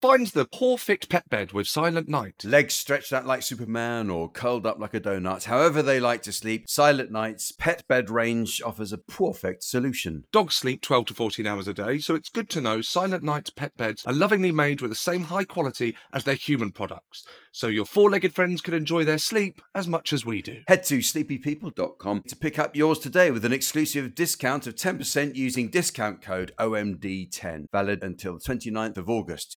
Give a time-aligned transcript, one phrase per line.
[0.00, 2.44] Find the perfect pet bed with Silentnight.
[2.44, 6.32] Legs stretched out like Superman or curled up like a donut, however they like to
[6.32, 10.22] sleep, Silentnight's pet bed range offers a perfect solution.
[10.30, 13.76] Dogs sleep 12 to 14 hours a day, so it's good to know Silentnight pet
[13.76, 17.84] beds are lovingly made with the same high quality as their human products, so your
[17.84, 20.60] four legged friends can enjoy their sleep as much as we do.
[20.68, 25.70] Head to sleepypeople.com to pick up yours today with an exclusive discount of 10% using
[25.70, 29.56] discount code OMD10, valid until the 29th of August.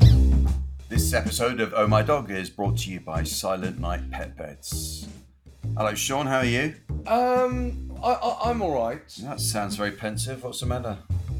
[1.01, 5.07] This episode of Oh My Dog is brought to you by Silentnight Pet Beds.
[5.75, 6.27] Hello, Seann.
[6.27, 6.75] How are you?
[7.07, 9.01] Um, I, I, I'm all right.
[9.23, 10.43] That sounds very pensive.
[10.43, 10.99] What's the matter?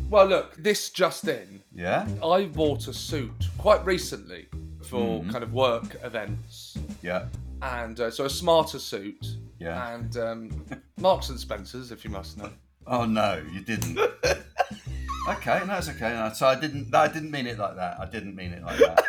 [0.10, 1.62] Well, look, this just in.
[1.76, 2.08] Yeah.
[2.26, 4.48] I bought a suit quite recently
[4.82, 5.30] for Mm-hmm.
[5.30, 7.26] kind of work events, Yeah.
[7.62, 9.26] and uh, so a smarter suit.
[9.60, 9.94] Yeah.
[9.94, 10.66] And um,
[11.00, 12.50] Marks and Spencers, if you must know.
[12.88, 13.98] Oh no, you didn't.
[15.30, 16.10] okay, no, it's okay.
[16.14, 16.94] No, so I didn't.
[16.96, 18.00] I didn't mean it like that.
[18.02, 19.06] I didn't mean it like that.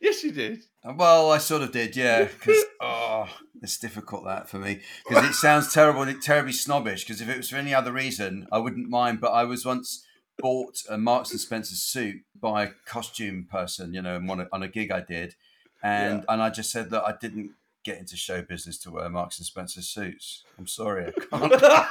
[0.00, 0.64] Yes, you did.
[0.84, 2.24] Uh, well, I sort of did, yeah.
[2.24, 3.28] Because oh,
[3.62, 7.04] it's difficult that for me because it sounds terrible, and terribly snobbish.
[7.04, 9.20] Because if it was for any other reason, I wouldn't mind.
[9.20, 10.04] But I was once
[10.38, 14.62] bought a Marks and Spencer suit by a costume person, you know, on a, on
[14.62, 15.34] a gig I did,
[15.82, 17.52] and and I just said that I didn't
[17.84, 20.44] get into show business to wear Marks and Spencer suits.
[20.58, 21.62] I'm sorry, I can't.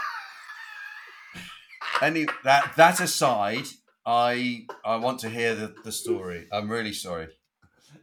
[2.02, 3.66] Any that that aside,
[4.06, 6.48] I I want to hear the, the story.
[6.52, 7.30] I'm really sorry.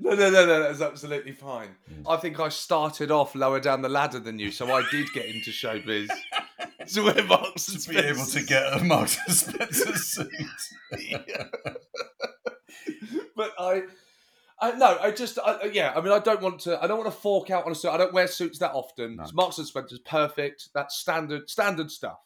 [0.00, 1.68] No, no, no, no, that's absolutely fine.
[1.88, 2.08] Hmm.
[2.08, 5.26] I think I started off lower down the ladder than you, so I did get
[5.26, 6.08] into showbiz.
[6.92, 8.46] to wear Marks and To be able to Spencers.
[8.46, 10.28] get a Marks and Spencer suit.
[13.36, 13.82] but I,
[14.60, 15.92] I no, I just, I, yeah.
[15.96, 16.82] I mean, I don't want to.
[16.82, 17.90] I don't want to fork out on a suit.
[17.90, 19.16] I don't wear suits that often.
[19.16, 19.24] No.
[19.32, 20.68] Marks and Spencer's perfect.
[20.74, 22.18] That's standard, standard stuff.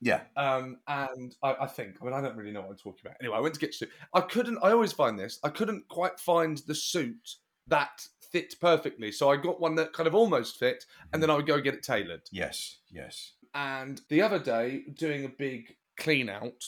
[0.00, 0.22] Yeah.
[0.36, 3.16] Um, and I, I think, I mean, I don't really know what I'm talking about.
[3.20, 3.90] Anyway, I went to get suit.
[4.14, 4.58] I couldn't.
[4.62, 5.38] I always find this.
[5.44, 8.02] I couldn't quite find the suit that
[8.32, 9.12] fit perfectly.
[9.12, 11.74] So I got one that kind of almost fit, and then I would go get
[11.74, 12.22] it tailored.
[12.32, 12.78] Yes.
[12.90, 13.32] Yes.
[13.54, 16.64] And the other day, doing a big clean out,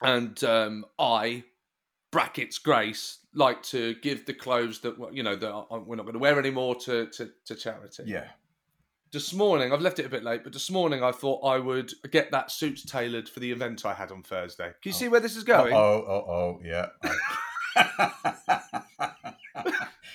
[0.00, 1.44] and um, I,
[2.12, 6.18] brackets Grace, like to give the clothes that you know that we're not going to
[6.18, 8.04] wear anymore to to, to charity.
[8.06, 8.28] Yeah.
[9.14, 11.92] This morning, I've left it a bit late, but this morning I thought I would
[12.10, 14.72] get that suit tailored for the event I had on Thursday.
[14.82, 15.72] Can you see where this is going?
[15.72, 16.04] Oh.
[16.04, 16.58] Oh.
[16.58, 16.60] Oh.
[16.64, 16.88] Yeah.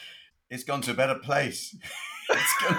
[0.50, 1.78] it's gone to a better place.
[2.30, 2.78] It's gone...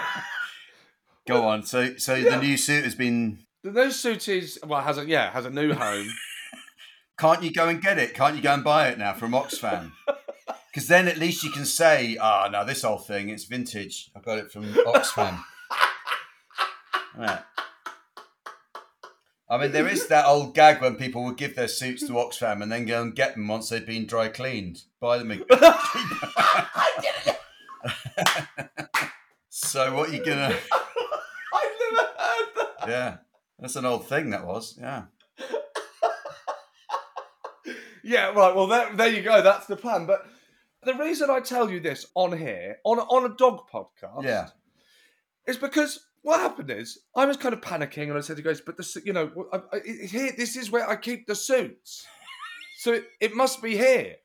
[1.27, 1.63] Go on.
[1.65, 3.39] So, so the new suit has been.
[3.65, 6.09] The new suit is well has a yeah has a new home.
[7.19, 8.13] Can't you go and get it?
[8.15, 9.93] Can't you go and buy it now from Oxfam?
[10.71, 14.11] Because then at least you can say, "Ah, no, this whole thing, it's vintage.
[14.15, 15.43] I got it from Oxfam."
[17.17, 17.43] Right.
[19.49, 22.63] I mean, there is that old gag when people would give their suits to Oxfam
[22.63, 24.83] and then go and get them once they've been dry cleaned.
[25.01, 25.47] Buy them again.
[29.49, 30.55] so what are you gonna?
[31.53, 32.89] I've never heard that.
[32.89, 33.17] Yeah,
[33.59, 34.31] that's an old thing.
[34.31, 34.77] That was.
[34.81, 35.05] Yeah.
[38.03, 38.55] Yeah, right.
[38.55, 39.43] Well, there, there you go.
[39.43, 40.07] That's the plan.
[40.07, 40.27] But
[40.85, 44.49] the reason I tell you this on here, on a, on a dog podcast, Yeah.
[45.47, 48.61] is because what happened is I was kind of panicking, and I said to Grace,
[48.61, 52.07] "But the you know, I, I, here, this is where I keep the suits,
[52.79, 54.17] so it, it must be here."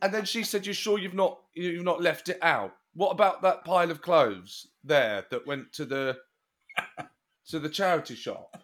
[0.00, 2.74] And then she said, "You sure you've not you've not left it out?
[2.94, 6.18] What about that pile of clothes there that went to the
[7.48, 8.56] to the charity shop?"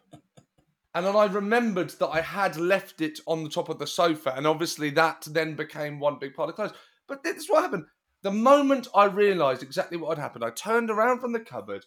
[0.95, 4.33] And then I remembered that I had left it on the top of the sofa,
[4.37, 6.75] and obviously that then became one big pile of clothes.
[7.09, 7.87] But this is what happened.
[8.23, 11.85] The moment I realised exactly what had happened, I turned around from the cupboard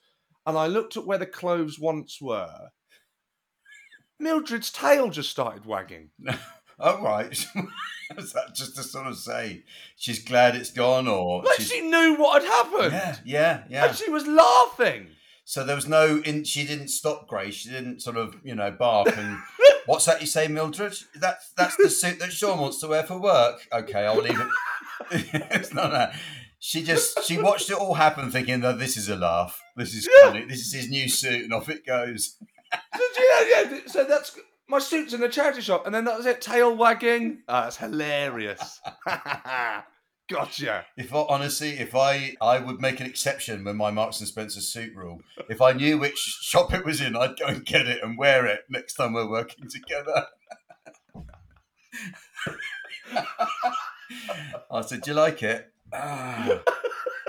[0.47, 2.69] and I looked at where the clothes once were.
[4.19, 6.09] Mildred's tail just started wagging.
[6.79, 7.31] Oh right.
[8.19, 9.63] Is that just to sort of say
[9.95, 12.91] she's glad it's gone, or Like she's- she knew what had happened.
[12.93, 13.85] yeah, yeah, yeah.
[13.87, 15.07] And she was laughing.
[15.43, 16.21] So there was no.
[16.23, 17.55] In, she didn't stop Grace.
[17.55, 19.39] She didn't sort of you know bark and.
[19.87, 20.93] What's that you say, Mildred?
[21.15, 23.65] That's that's the suit that Seann wants to wear for work.
[23.73, 25.25] Okay, I'll leave it.
[25.49, 26.13] it's not that.
[26.59, 29.61] She just she watched it all happen, thinking that this is a laugh.
[29.75, 30.29] This is Yeah.
[30.31, 30.45] funny.
[30.45, 32.37] This is his new suit, and off it goes.
[32.95, 33.79] So, yeah, yeah.
[33.87, 34.37] So that's
[34.67, 36.41] my suit's in the charity shop, and then that was it.
[36.41, 37.43] Tail wagging.
[37.47, 38.81] Ah, that's hilarious.
[40.29, 40.85] gotcha.
[40.97, 44.59] If I, honestly, if I I would make an exception when my Marks and Spencer
[44.59, 45.21] suit rule.
[45.49, 48.45] If I knew which shop it was in, I'd go and get it and wear
[48.45, 50.25] it next time we're working together.
[54.71, 56.59] I said, "Do you like it?" Ah.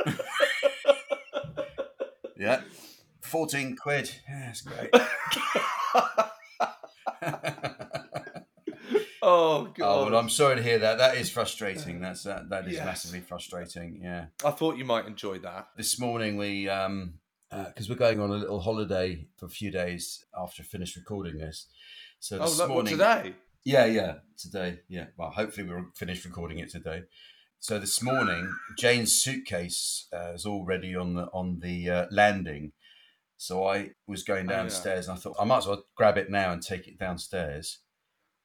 [2.37, 2.63] yeah,
[3.21, 4.11] fourteen quid.
[4.29, 4.91] Yeah, it's great.
[9.21, 9.85] Oh god.
[9.85, 10.99] Oh well, I'm sorry to hear that.
[10.99, 12.01] That is frustrating.
[12.01, 12.49] That's that.
[12.49, 12.85] That is Yes.
[12.87, 14.01] massively frustrating.
[14.03, 14.27] Yeah.
[14.45, 15.69] I thought you might enjoy that.
[15.77, 17.15] this morning we um
[17.51, 21.37] because we're going on a little holiday for a few days after I finish recording
[21.39, 21.67] this.
[22.21, 23.35] So Oh, this look, what morning, today?
[23.65, 25.07] yeah, yeah, today, yeah.
[25.17, 27.03] Well, hopefully we'll finish recording it today.
[27.61, 32.73] So this morning, Jane's suitcase uh, is already on the on the uh, landing.
[33.37, 34.59] So I was going Oh, yeah.
[34.59, 37.81] downstairs, and I thought I might as well grab it now and take it downstairs.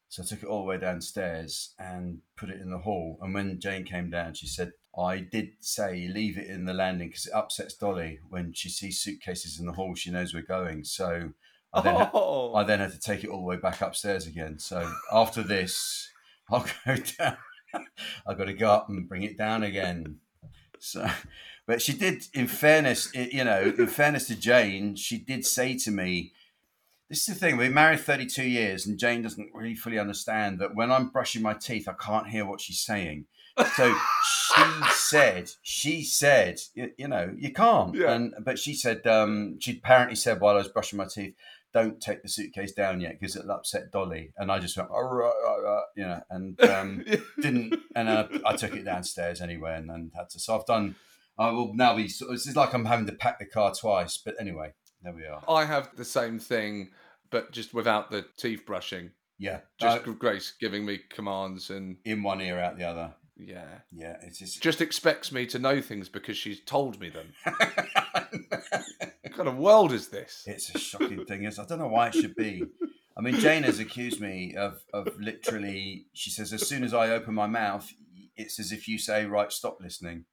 [0.10, 3.18] So I took it all the way downstairs and put it in the hall.
[3.22, 7.08] And when Jane came down, she said, I did say leave it in the landing
[7.10, 9.96] because it upsets Dolly when she sees suitcases in the hall.
[9.96, 10.84] She knows we're going.
[10.84, 11.30] So
[11.74, 14.60] I then, Oh, I then had to take it all the way back upstairs again.
[14.60, 16.12] So after this,
[16.52, 17.38] I'll go down.
[18.28, 20.18] I've got to go up and bring it down again.
[20.80, 21.08] So,
[21.66, 25.92] but she did, in fairness, you know, in fairness to Jane, she did say to
[25.92, 26.34] me,
[27.10, 30.76] this is the thing, we're married 32 years and Jane doesn't really fully understand that
[30.76, 33.26] when I'm brushing my teeth, I can't hear what she's saying.
[33.76, 37.94] So she said, she said, you, you know, you can't.
[37.94, 38.14] Yeah.
[38.14, 41.36] And but she said, um, she apparently said while I was brushing my teeth,
[41.74, 44.32] don't take the suitcase down yet because it'll upset Dolly.
[44.38, 47.04] And I just went, all right, all right, you know, and um,
[47.42, 47.76] didn't.
[47.96, 50.40] And I, I took it downstairs anyway, and then had to.
[50.40, 50.96] So I've done.
[51.38, 52.08] I will now be.
[52.08, 54.18] So it's like I'm having to pack the car twice.
[54.24, 55.44] But anyway, there we are.
[55.50, 56.92] I have the same thing,
[57.32, 59.12] but just without the teeth brushing.
[59.40, 63.14] Yeah, Just uh, Grace giving me commands, and in one ear, out the other.
[63.36, 64.62] yeah, Yeah, it's just.
[64.62, 67.34] just expects me to know things because she's told me them.
[69.34, 70.44] What kind of world is this?
[70.46, 71.48] it's a shocking thing.
[71.48, 72.66] I don't know why it should be.
[73.18, 76.06] I mean, Jane has accused me of of literally.
[76.14, 77.92] She says as soon as I open my mouth,
[78.36, 80.26] it's as if you say, "Right, stop listening."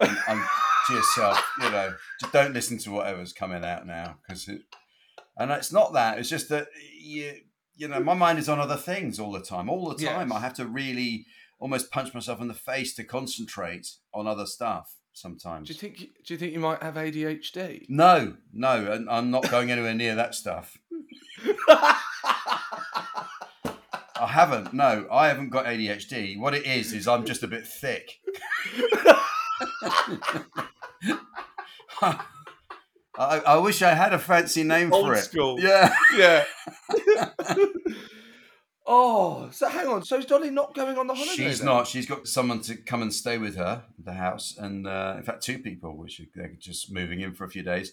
[0.00, 0.40] And, and
[0.86, 4.62] to yourself, you know, just don't listen to whatever's coming out now because it.
[5.36, 6.18] And it's not that.
[6.18, 7.34] It's just that you,
[7.74, 9.68] you know, my mind is on other things all the time.
[9.68, 10.36] All the time, Yes.
[10.36, 11.26] I have to really
[11.58, 14.96] almost punch myself in the face to concentrate on other stuff.
[15.12, 15.68] Sometimes.
[15.68, 15.98] Do you think?
[16.24, 17.86] Do you think you might have ADHD?
[17.88, 20.78] No, no, I'm not going anywhere near that stuff.
[24.16, 24.72] I haven't.
[24.74, 26.38] No, I haven't got ADHD.
[26.38, 28.20] What it is is I'm just a bit thick.
[32.02, 32.18] I,
[33.18, 35.22] I wish I had a fancy name Old for it.
[35.24, 35.60] school.
[35.60, 35.94] Yeah.
[36.16, 36.44] yeah.
[38.92, 40.04] oh, so hang on.
[40.04, 41.34] So is Dolly not going on the holiday?
[41.34, 41.66] She's then?
[41.66, 41.86] not.
[41.86, 45.22] She's got someone to come and stay with her at the house, and uh, in
[45.22, 47.92] fact, two people, which are they're just moving in for a few days,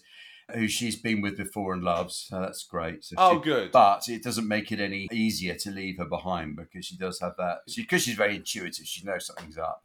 [0.54, 2.26] who she's been with before and loves.
[2.28, 3.04] So that's great.
[3.04, 3.70] So Oh, she- good.
[3.72, 7.34] But it doesn't make it any easier to leave her behind because she does have
[7.38, 7.58] that.
[7.76, 9.82] Because she's very intuitive, she knows something's up,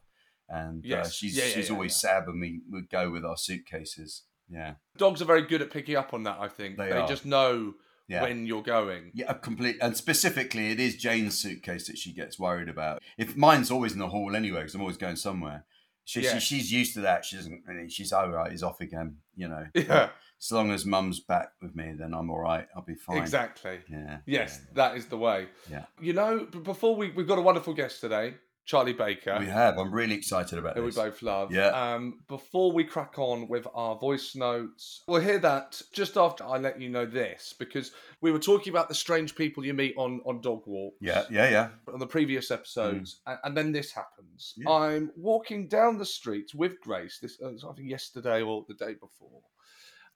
[0.48, 3.36] and uh, she's Yeah, yeah, she's yeah, always sad when we we go with our
[3.36, 4.24] suitcases.
[4.50, 6.36] Yeah, Dogs are very good at picking up on that.
[6.38, 7.72] I think They they, just know
[8.08, 8.22] yeah.
[8.22, 9.10] when you're going.
[9.14, 9.76] Yeah, complete.
[9.80, 13.02] And specifically, it is Jane's suitcase that she gets worried about.
[13.18, 15.64] If mine's always in the hall anyway, because I'm always going somewhere.
[16.06, 16.38] She, Yeah.
[16.38, 17.24] she, she's used to that.
[17.24, 17.88] She doesn't really.
[17.88, 18.50] She's all right.
[18.50, 19.16] He's off again.
[19.36, 19.66] You know.
[19.74, 22.66] Yeah, As long as Mum's back with me, then I'm all right.
[22.76, 23.18] I'll be fine.
[23.18, 23.78] exactly.
[23.88, 24.18] Yeah.
[24.26, 25.48] Yes, yeah, that is the way.
[25.70, 25.84] Yeah.
[26.00, 28.34] You know, before we we've got a wonderful guest today,
[28.64, 29.36] Charlie Baker.
[29.38, 29.78] We have.
[29.78, 31.52] I'm really excited about who we both love.
[31.52, 31.68] Yeah.
[31.68, 36.56] Um, before we crack on with our voice notes, we'll hear that just after I
[36.58, 37.92] let you know this because
[38.22, 40.96] we were talking about the strange people you meet on on dog walks.
[41.00, 41.24] Yeah.
[41.30, 41.50] Yeah.
[41.50, 41.68] Yeah.
[41.92, 44.54] On the previous episodes, and, and then this happens.
[44.56, 44.70] Yeah.
[44.70, 47.18] I'm walking down the street with Grace.
[47.20, 49.42] This uh, was either yesterday or the day before,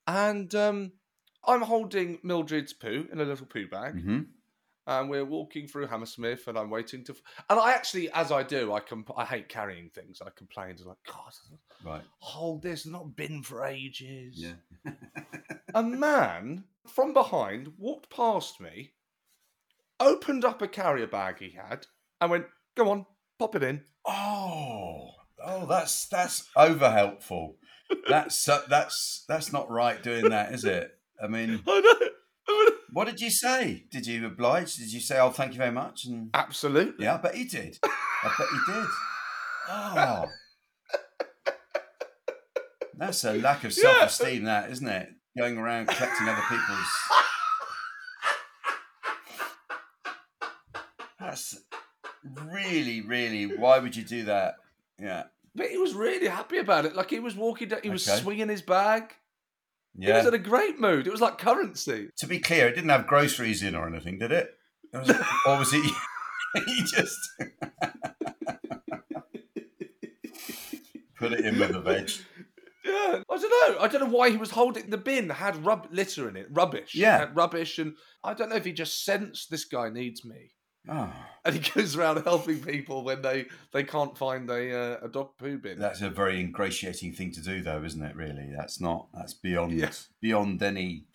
[0.07, 0.93] and um,
[1.45, 3.93] I'm holding Mildred's poo in a little poo bag.
[4.01, 4.19] hmm
[4.89, 7.15] and we're walking through Hammersmith, and I'm waiting to.
[7.49, 10.21] And I actually, as I do, I comp- I hate carrying things.
[10.25, 11.33] I complain, it's like, God,
[11.85, 12.01] Right.
[12.17, 14.35] hold this, not been for ages.
[14.35, 14.53] Yeah.
[15.75, 18.93] A man from behind walked past me,
[19.99, 21.85] opened up a carrier bag he had,
[22.19, 23.05] and went, "Go on,
[23.37, 25.11] pop it in." Oh,
[25.45, 27.57] oh, that's that's over helpful.
[28.07, 30.91] That's uh, that's that's not right doing that, is it?
[31.21, 32.07] I mean, I know.
[32.93, 33.85] What did you say?
[33.91, 34.75] Did you oblige?
[34.75, 36.05] Did you say, "Oh, thank you very much"?
[36.05, 37.05] And Absolutely.
[37.05, 37.77] yeah, I bet you did.
[37.83, 38.87] I bet you did.
[39.71, 40.25] Oh,
[42.97, 45.09] that's a lack of self-esteem, that isn't it?
[45.37, 46.87] Going around collecting other people's.
[51.19, 51.59] That's
[52.45, 53.45] really, really.
[53.57, 54.55] Why would you do that?
[54.99, 55.23] Yeah.
[55.55, 56.95] But he was really happy about it.
[56.95, 58.19] Like he was walking down, he was Okay.
[58.19, 59.13] swinging his bag.
[59.97, 60.17] Yeah.
[60.17, 61.07] was in a great mood.
[61.07, 62.09] It was like currency.
[62.17, 64.49] To be clear, it didn't have groceries in or anything, did it?
[64.93, 65.09] It was-
[65.45, 65.83] or was it?
[66.65, 67.17] he just
[71.17, 72.09] put it in with the veg.
[72.85, 73.79] Yeah, I don't know.
[73.81, 76.95] I don't know why he was holding the bin had rub litter in it, rubbish.
[76.95, 77.19] It Yeah.
[77.19, 80.51] had rubbish, and I don't know if he just sensed this guy needs me,
[80.89, 81.13] Oh,
[81.45, 85.37] and he goes around helping people when they they can't find a uh, a dog
[85.37, 85.79] poo bin.
[85.79, 88.15] that's a very ingratiating thing to do, though, isn't it?
[88.15, 89.07] Really, that's not.
[89.13, 89.91] That's beyond Yeah.
[90.21, 91.05] beyond any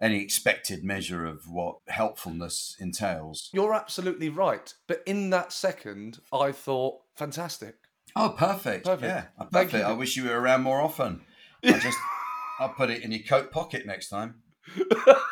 [0.00, 3.50] any expected measure of what helpfulness entails.
[3.52, 4.72] You're absolutely right.
[4.86, 7.74] But in that second, I thought, fantastic.
[8.16, 8.86] Oh, perfect.
[8.86, 9.02] Perfect.
[9.38, 9.74] Yeah, perfect.
[9.84, 11.20] I wish you were around more often.
[11.62, 11.98] I just,
[12.58, 14.36] I'll put it in your coat pocket next time.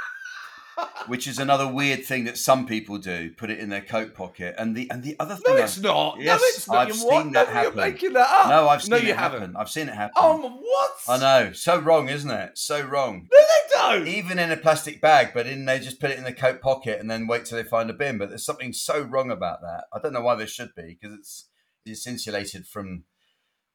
[1.06, 3.30] Which is another weird thing that some people do.
[3.30, 4.54] Put it in their coat pocket.
[4.58, 5.56] And the and the other thing.
[5.56, 6.16] No, it's not.
[6.20, 6.76] Yes, no, it's not.
[6.88, 7.32] I've seen what?
[7.32, 7.76] that No, happen.
[7.78, 8.48] You're making that up.
[8.48, 9.40] no, I've seen no, it happen.
[9.40, 9.56] haven't.
[9.56, 10.12] I've seen it happen.
[10.16, 10.90] Oh, what?
[11.08, 11.52] I know.
[11.52, 12.58] So wrong, isn't it?
[12.58, 13.28] So wrong.
[13.32, 14.08] No, they don't.
[14.08, 17.00] Even in a plastic bag, but in they just put it in the coat pocket
[17.00, 18.18] and then wait till they find a bin.
[18.18, 19.84] But there's something so wrong about that.
[19.92, 21.46] I don't know why there should be because it's
[21.86, 23.04] it's insulated from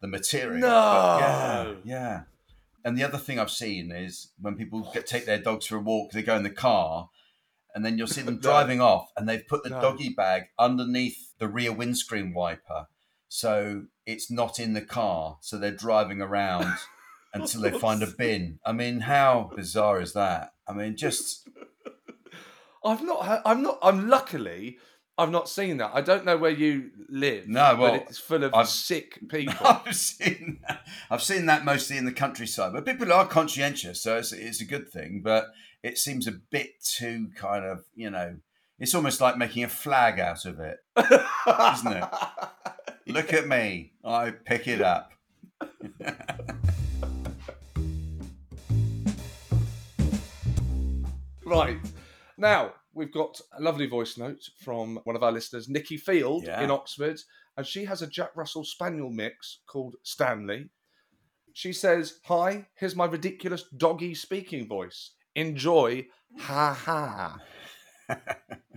[0.01, 0.60] the material.
[0.60, 0.67] No.
[0.67, 2.22] But yeah, yeah.
[2.85, 5.81] And the other thing I've seen is when people get, take their dogs for a
[5.81, 7.09] walk, they go in the car,
[7.73, 8.41] and then you'll see them No.
[8.41, 9.81] driving off, and they've put the No.
[9.81, 12.87] doggy bag underneath the rear windscreen wiper,
[13.29, 15.37] so it's not in the car.
[15.41, 16.73] So they're driving around
[17.33, 18.59] until they find a bin.
[18.65, 20.53] I mean, how bizarre is that?
[20.67, 21.47] I mean, just
[22.85, 23.41] I've not.
[23.45, 23.79] I'm not.
[23.81, 24.77] I'm luckily.
[25.17, 25.91] I've not seen that.
[25.93, 27.48] I don't know where you live.
[27.48, 29.55] No, well, but it's full of I've- sick people.
[29.65, 30.86] I've seen that.
[31.12, 34.65] I've seen that mostly in the countryside, but people are conscientious, so it's, it's a
[34.65, 35.22] good thing.
[35.24, 35.48] But
[35.84, 38.38] it seems a bit too kind of you know,
[38.79, 40.77] it's almost like making a flag out of it.
[40.98, 42.10] Isn't it?
[43.08, 45.12] Look at me, I pick it up.
[51.46, 51.77] Right.
[52.38, 56.62] Now, we've got a lovely voice note from one of our listeners, Nikki Field Yeah.
[56.62, 57.19] in Oxford,
[57.57, 60.69] and she has a Jack Russell Spaniel mix called Stanley.
[61.53, 65.12] She says, Hi, here's my ridiculous doggy speaking voice.
[65.35, 66.07] Enjoy.
[66.39, 67.39] Ha ha.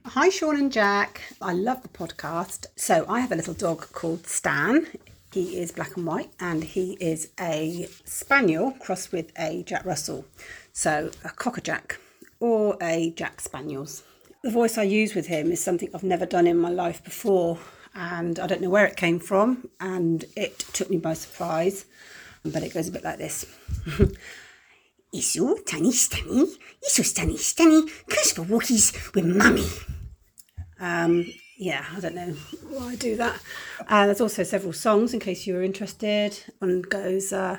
[0.06, 1.20] Hi, Seann and Jack.
[1.42, 2.66] I love the podcast.
[2.76, 4.86] So, I have a little dog called Stan.
[5.32, 10.24] He is black and white and he is a spaniel crossed with a Jack Russell.
[10.72, 11.98] So, a cocker Jack
[12.40, 14.02] or a Jack Spaniels.
[14.42, 17.58] The voice I use with him is something I've never done in my life before
[17.94, 21.86] and I don't know where it came from and it took me by surprise.
[22.44, 23.44] But it goes a bit like this.
[25.14, 26.46] Isu, tiny, stanny,
[26.86, 29.66] isu, stanny, stanny, goes for walkies with mummy.
[30.78, 31.26] Um,
[31.56, 32.34] yeah, I don't know
[32.68, 33.40] why I do that.
[33.88, 36.38] Uh, there's also several songs in case you were interested.
[36.58, 37.58] One goes, uh,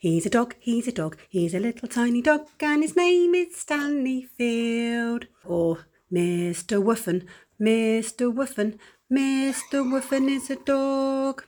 [0.00, 3.54] He's a dog, he's a dog, he's a little tiny dog, and his name is
[3.54, 5.26] Stanley Field.
[5.44, 5.78] Oh, or
[6.10, 6.82] Mr.
[6.82, 7.26] Wuffen,
[7.60, 8.32] Mr.
[8.34, 8.78] Wuffen,
[9.12, 9.84] Mr.
[9.84, 11.44] Wuffen is a dog.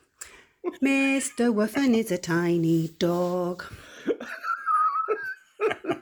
[0.82, 1.50] Mr.
[1.50, 3.64] Wuffen is a tiny dog.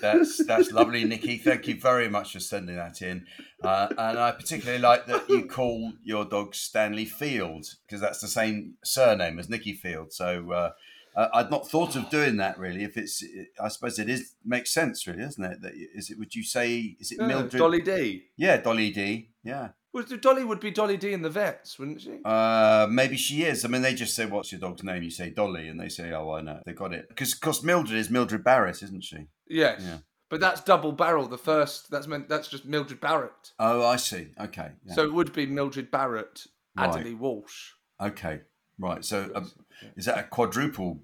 [0.00, 1.36] That's that's lovely, Nikki.
[1.36, 3.26] Thank you very much for sending that in.
[3.62, 8.28] Uh, and I particularly like that you call your dog Stanley Field because that's the
[8.28, 10.12] same surname as Nikki Field.
[10.12, 10.70] So uh,
[11.16, 12.84] I'd not thought of doing that really.
[12.84, 13.24] If it's,
[13.60, 15.62] I suppose it is makes sense, really, doesn't it?
[15.62, 16.18] That is it?
[16.18, 17.58] Would you say is it Mildred?
[17.58, 18.24] Dolly Dee.
[18.36, 19.30] Yeah, Dolly Dee.
[19.42, 19.70] Yeah.
[19.92, 22.18] Well, Dolly would be Dolly Dee in the vets, wouldn't she?
[22.24, 23.64] Uh, maybe she is.
[23.64, 26.12] I mean, they just say, "What's your dog's name?" You say Dolly, and they say,
[26.12, 29.26] "Oh, I know." They got it because, because Mildred is Mildred Barrett, isn't she?
[29.48, 29.82] Yes.
[29.84, 29.98] Yeah.
[30.28, 31.26] But that's double barrel.
[31.26, 33.50] The first that's meant that's just Mildred Barrett.
[33.58, 34.28] Oh, I see.
[34.40, 34.68] Okay.
[34.84, 34.94] yeah.
[34.94, 36.88] So it would be Mildred Barrett, Right.
[36.88, 37.70] Adderley Walsh.
[38.00, 38.42] Okay,
[38.78, 39.04] right.
[39.04, 39.50] So um,
[39.96, 41.00] is that a quadruple?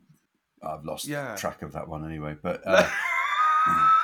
[0.62, 1.34] I've lost Yeah.
[1.34, 2.36] track of that one anyway.
[2.40, 2.88] But uh,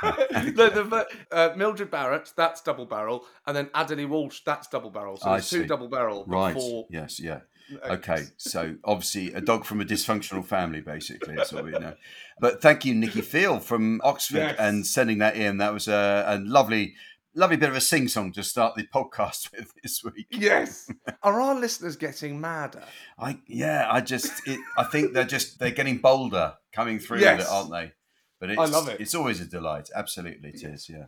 [0.03, 5.17] no, the, uh, Mildred Barrett, that's double barrel, and then Adelie Walsh, that's double barrel.
[5.17, 6.55] So I there's two double barrel, Right.
[6.55, 6.87] four.
[6.91, 7.21] Yes.
[7.21, 7.41] Yeah.
[7.85, 8.25] uh, Okay.
[8.39, 11.37] So obviously a dog from a dysfunctional family, basically.
[11.37, 11.95] That's all we know.
[12.41, 14.57] But thank you, Nikki Field from Oxford, Yes.
[14.59, 15.59] and sending that in.
[15.59, 16.95] That was a, a lovely,
[17.35, 20.27] lovely bit of a sing song to start the podcast with this week.
[20.31, 20.91] Yes.
[21.23, 22.83] Are our listeners getting madder?
[23.19, 27.25] I yeah, I just it, I think they're just they're getting bolder coming through with
[27.25, 27.43] Yes.
[27.43, 27.93] it, aren't they?
[28.43, 29.01] But it's, I love it.
[29.01, 29.89] It's always a delight.
[29.95, 30.91] Absolutely, it is.
[30.91, 31.05] Yeah.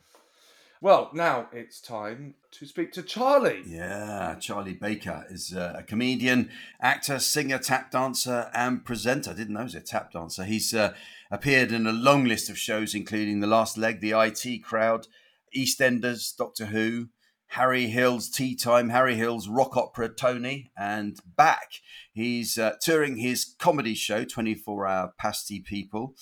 [0.81, 3.65] Well, now it's time to speak to Charlie.
[3.67, 6.49] Yeah, Charlie Baker is uh, a comedian,
[6.81, 9.33] actor, singer, tap dancer, and presenter.
[9.33, 10.45] I didn't know he was a tap dancer.
[10.45, 10.95] He's uh,
[11.29, 15.09] appeared in a long list of shows, including The Last Leg, The IT Crowd,
[15.57, 17.09] EastEnders, Doctor Who,
[17.49, 21.73] Harry Hill's Tea Time, Harry Hill's Rock Opera Tony, and back.
[22.13, 26.15] He's uh, touring his comedy show, 24 Hour Pasty People,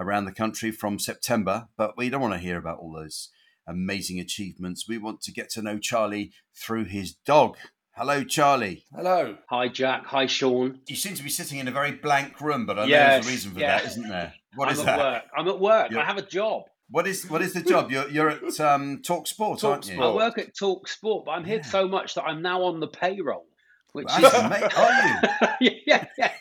[0.00, 1.68] around the country from September.
[1.76, 3.28] But we don't want to hear about all those
[3.68, 4.88] amazing achievements.
[4.88, 7.56] We want to get to know Charlie through his dog.
[7.96, 8.84] Hello, Charlie.
[8.94, 9.36] Hello.
[9.50, 10.06] Hi, Jack.
[10.06, 10.78] Hi, Seann.
[10.88, 13.28] You seem to be sitting in a very blank room, but I know there's a
[13.30, 13.78] reason for yeah.
[13.78, 14.32] that, isn't there?
[14.54, 14.98] What I'm is at that?
[14.98, 15.22] work.
[15.36, 15.90] I'm at work.
[15.90, 16.62] You're- I have a job.
[16.92, 17.92] What is what is the job?
[17.92, 19.94] You're you're at um, Talk Sport, aren't you?
[19.96, 20.12] Talksport.
[20.12, 21.62] I work at Talk Sport, but I'm here Yeah.
[21.70, 23.46] so much that I'm now on the payroll,
[23.92, 25.68] which Wow, mate, are you?
[25.68, 26.36] is yeah, yes,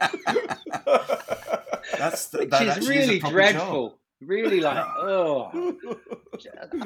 [2.10, 3.88] That's the, which that is really a proper dreadful.
[3.90, 3.98] job.
[4.22, 5.76] Really like oh.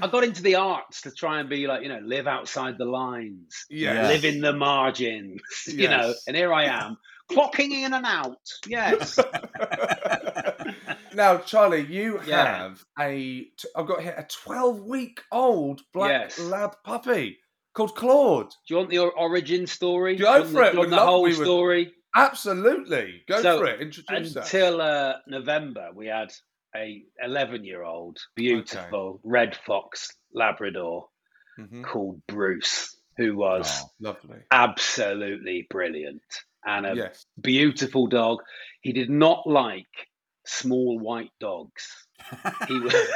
[0.03, 2.85] I got into the arts to try and be like you know live outside the
[2.85, 4.09] lines, Yes.
[4.09, 6.15] live in the margins, you know.
[6.27, 6.97] And here I am,
[7.31, 8.39] clocking in and out.
[8.67, 9.19] Yes,
[11.15, 12.45] now, Charlie, you Yeah.
[12.59, 13.47] have a
[13.77, 16.39] I've got here a 12 week old black Yes.
[16.39, 17.39] lab puppy
[17.75, 18.49] called Claude.
[18.51, 20.17] do you want the origin story?
[20.17, 20.73] Go Do you want for the, it.
[20.73, 21.93] do We'd the love- whole we would- story.
[22.17, 23.23] Absolutely.
[23.29, 23.81] Go So, for it.
[23.81, 24.35] Introduce.
[24.37, 26.33] Until uh, November, we had
[26.77, 31.09] a 11 year old beautiful red fox Labrador
[31.59, 31.83] Mhm.
[31.85, 33.91] called Bruce, who was Oh.
[34.01, 34.39] Lovely.
[34.51, 36.23] absolutely brilliant
[36.65, 37.27] and a Yes.
[37.41, 38.39] beautiful dog.
[38.83, 39.87] He did not like
[40.47, 42.07] small white dogs.
[42.69, 42.95] He was.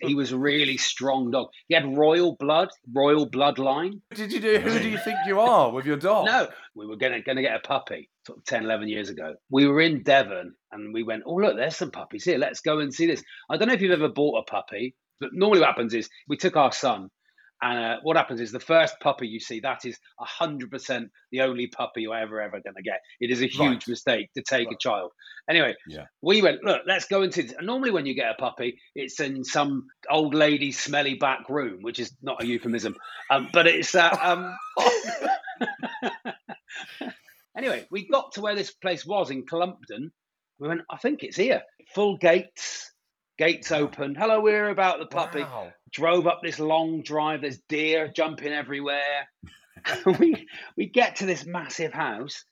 [0.00, 1.48] he was a really strong dog.
[1.68, 4.00] He had royal blood, royal bloodline.
[4.14, 4.58] Did you do?
[4.58, 6.26] Who do you think you are with your dog?
[6.26, 9.34] No, we were gonna gonna get a puppy sort of 10, 11 years ago.
[9.50, 12.38] We were in Devon and we went, oh look, there's some puppies here.
[12.38, 13.22] Let's go and see this.
[13.48, 16.36] I don't know if you've ever bought a puppy, but normally what happens is we
[16.36, 17.08] took our son.
[17.62, 21.68] And uh, what happens is the first puppy you see, that is 100% the only
[21.68, 23.00] puppy you're ever, ever going to get.
[23.18, 23.88] It is a huge Right.
[23.88, 25.12] mistake to take a child.
[25.48, 26.04] Anyway, Yeah.
[26.20, 27.52] we went, look, let's go into this.
[27.52, 31.78] And normally when you get a puppy, it's in some old lady's smelly back room,
[31.82, 32.94] which is not a euphemism.
[33.30, 34.54] Um, but it's uh, um,
[37.56, 40.10] anyway, we got to where this place was in Clumpton.
[40.58, 41.62] We went, I think it's here.
[41.94, 42.92] Full gates,
[43.38, 44.14] gates open.
[44.14, 45.42] Hello, we're about the puppy.
[45.42, 45.72] Wow.
[45.92, 47.42] Drove up this long drive.
[47.42, 49.28] There's deer jumping everywhere.
[50.18, 50.46] we
[50.76, 52.44] we get to this massive house,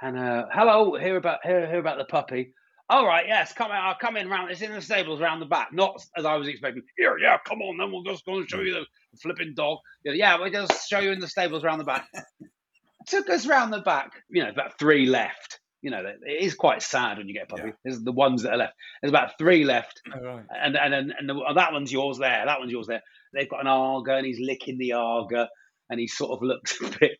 [0.00, 2.52] and uh, hello, hear about hear, hear about the puppy.
[2.88, 3.76] All right, yes, come in.
[3.76, 4.50] I'll come in round.
[4.50, 5.72] It's in the stables round the back.
[5.72, 6.82] Not as I was expecting.
[6.96, 8.84] Here, yeah, come on, then we'll just go and show you the
[9.22, 9.78] flipping dog.
[10.04, 12.08] Yeah, yeah, we'll just show you in the stables round the back.
[13.06, 14.10] Took us round the back.
[14.28, 15.60] You know, about three left.
[15.82, 17.68] You know, it is quite sad when you get a puppy.
[17.68, 17.72] Yeah.
[17.84, 18.74] There's the ones that are left.
[19.00, 20.44] There's about three left All right.
[20.62, 22.42] and and and, and the, oh, that one's yours there.
[22.44, 23.02] That one's yours there.
[23.32, 25.48] They've got an Aga, and he's licking the Aga,
[25.88, 27.12] and he sort of looks a bit.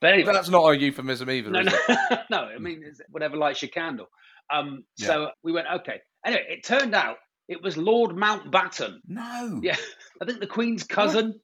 [0.00, 2.20] But anyway, But that's not a euphemism either, no, is no, it?
[2.30, 2.38] no.
[2.38, 4.06] I mean, it's whatever lights your candle.
[4.52, 5.06] Um, Yeah.
[5.06, 6.00] so we went okay.
[6.24, 7.16] Anyway, it turned out
[7.48, 8.98] it was Lord Mountbatten.
[9.06, 9.60] No.
[9.62, 9.76] Yeah,
[10.22, 11.38] I think the Queen's cousin.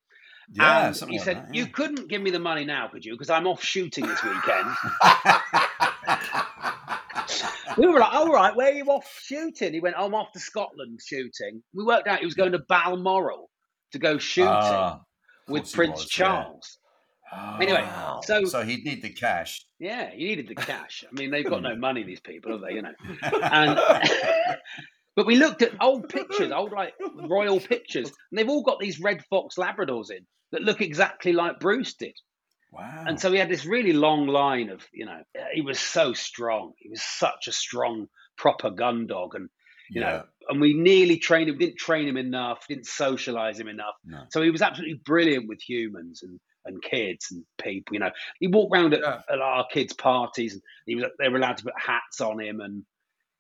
[0.53, 0.87] Yeah.
[0.87, 3.13] and he like said, that, "You couldn't give me the money now, could you?
[3.13, 4.69] Because I'm off shooting this weekend."
[7.79, 10.41] we were like, "All right, where are you off shooting?" He went, "I'm off to
[10.41, 13.51] Scotland shooting." We worked out he was going to Balmoral
[13.93, 15.01] to go shooting Ah, of
[15.53, 16.27] with Prince was, yeah.
[16.27, 16.79] Charles.
[17.33, 18.21] Oh, Anyway, wow.
[18.25, 19.65] so- so he'd need the cash.
[19.81, 21.05] Yeah, he needed the cash.
[21.11, 21.65] I mean, they've got Hmm.
[21.65, 22.75] no money, these people, have they?
[22.75, 22.95] You know.
[23.43, 23.79] And
[25.17, 29.01] but we looked at old pictures, old like royal pictures, and they've all got these
[29.01, 32.17] red fox Labradors in that look exactly like Bruce did.
[32.73, 33.05] Wow.
[33.07, 36.73] And so he had this really long line of, you know, he was so strong.
[36.79, 39.49] He was such a strong, proper gun dog, and
[39.91, 40.09] you yeah.
[40.11, 41.59] know, and we nearly trained him.
[41.59, 42.67] Didn't train him enough.
[42.69, 43.95] Didn't socialize him enough.
[44.05, 44.25] No.
[44.31, 47.95] So he was absolutely brilliant with humans and, and kids and people.
[47.95, 49.21] You know, he walked around at, Yeah.
[49.31, 52.61] at our kids' parties, and he was they were allowed to put hats on him,
[52.61, 52.85] and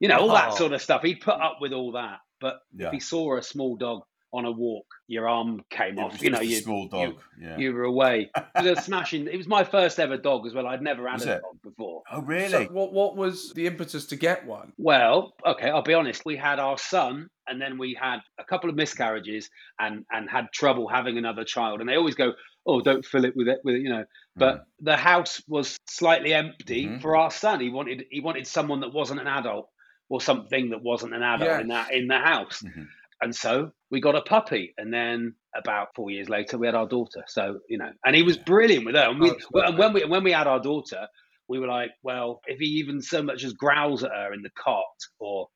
[0.00, 0.56] you know all that Oh.
[0.56, 1.02] sort of stuff.
[1.02, 2.20] He'd put up with all that.
[2.40, 2.86] But Yeah.
[2.88, 6.20] if he saw a small dog on a walk, your arm came It off.
[6.20, 7.14] You know, just a you small dog.
[7.40, 7.56] yeah.
[7.56, 8.30] you were away.
[8.56, 9.28] It was a smashing.
[9.28, 10.66] It was my first ever dog as well.
[10.66, 11.42] I'd never had Was a it?
[11.42, 12.02] dog before.
[12.10, 12.64] oh, So really?
[12.66, 14.72] what what was the impetus to get one?
[14.78, 16.24] Well, okay, I'll be honest.
[16.24, 20.52] We had our son, and then we had a couple of miscarriages, and and had
[20.52, 21.80] trouble having another child.
[21.80, 22.32] And they always go,
[22.66, 24.04] "Oh, don't fill it with it, with it," you know.
[24.34, 27.00] But the house was slightly empty Mhm.
[27.00, 27.60] for our son.
[27.60, 29.70] He wanted he wanted someone that wasn't an adult,
[30.08, 32.62] or something that wasn't an adult in that in the house.
[32.62, 32.86] Mhm.
[33.20, 36.86] And so we got a puppy, and then about four years later, we had our
[36.88, 37.24] daughter.
[37.28, 39.08] So you know, and he was brilliant with her.
[39.08, 41.06] And, we, Oh, well, and when we when we had our daughter,
[41.48, 44.50] we were like, well, if he even so much as growls at her in the
[44.62, 44.84] cot,
[45.18, 45.48] or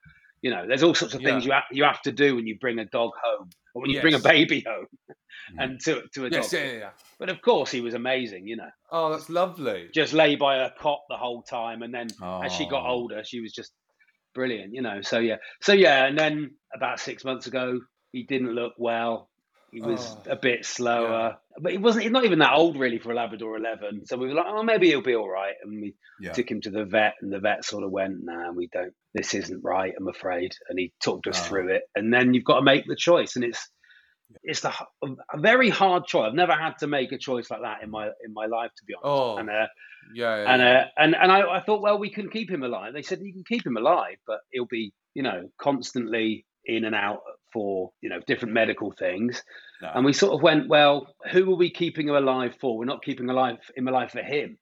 [0.43, 2.57] you know, there's all sorts of things you have, you have to do when you
[2.59, 4.87] bring a dog home, or when you bring a baby home,
[5.53, 5.61] Mhm.
[5.61, 6.61] and to to a Yes, dog.
[6.61, 6.91] yeah, yeah, yeah.
[7.19, 8.47] But of course, he was amazing.
[8.47, 9.91] You know, Oh, that's lovely.
[9.93, 12.09] just lay by her cot the whole time, and then
[12.43, 12.93] as she got Oh.
[12.93, 13.73] older, she was just
[14.35, 14.75] brilliant.
[14.75, 17.81] You know, so yeah, so yeah, and then about six months ago,
[18.13, 19.29] he didn't look well.
[19.71, 22.03] He was Oh, a bit slower, but he wasn't.
[22.03, 24.07] He's not even that old really for a Labrador 11.
[24.07, 25.55] So we were like, oh, maybe he'll be all right.
[25.63, 26.33] And we Yeah.
[26.33, 28.93] took him to the vet, and the vet sort of went, "Nah, we don't.
[29.15, 29.93] This isn't right.
[29.99, 31.45] I'm afraid." And he talked us Oh.
[31.47, 31.83] through it.
[31.95, 33.69] And then you've got to make the choice, and it's
[34.43, 36.29] it's the a very hard choice.
[36.29, 38.85] I've never had to make a choice like that in my in my life, to
[38.87, 39.21] be honest.
[39.21, 39.67] Oh, and uh,
[40.15, 42.93] yeah, yeah, and uh, and and I, I thought, well, we can keep him alive.
[42.93, 46.95] They said you can keep him alive, but he'll be, you know, constantly in and
[46.95, 47.21] out
[47.53, 49.43] for you know different medical things.
[49.83, 49.91] No.
[49.95, 52.79] And we sort of went, well, who are we keeping him alive for?
[52.79, 54.59] We're not keeping alive him alive for him.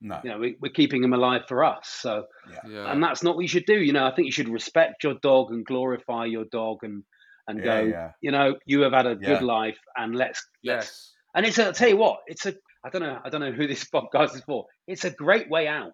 [0.00, 0.20] no.
[0.24, 1.88] You know, we, we're keeping him alive for us.
[1.88, 2.24] So,
[2.68, 2.90] yeah.
[2.90, 3.78] and that's not what you should do.
[3.78, 7.04] You know, I think you should respect your dog and glorify your dog and
[7.48, 8.10] and Yeah, go, yeah.
[8.20, 9.28] you know, you have had a Yeah.
[9.34, 11.12] good life, and let's let's yes.
[11.34, 12.54] and it's a, I'll tell you what, it's a
[12.84, 14.66] I don't know I don't know who this podcast is for.
[14.86, 15.92] It's a great way out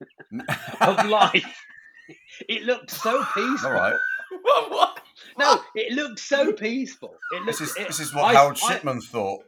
[0.80, 1.56] of life.
[2.48, 3.70] It looked so peaceful.
[3.70, 3.96] All right.
[4.42, 5.00] What- what?
[5.38, 7.14] No, it looked so peaceful.
[7.32, 9.44] It looked, This is it- this is what I- Harold I- Shipman thought.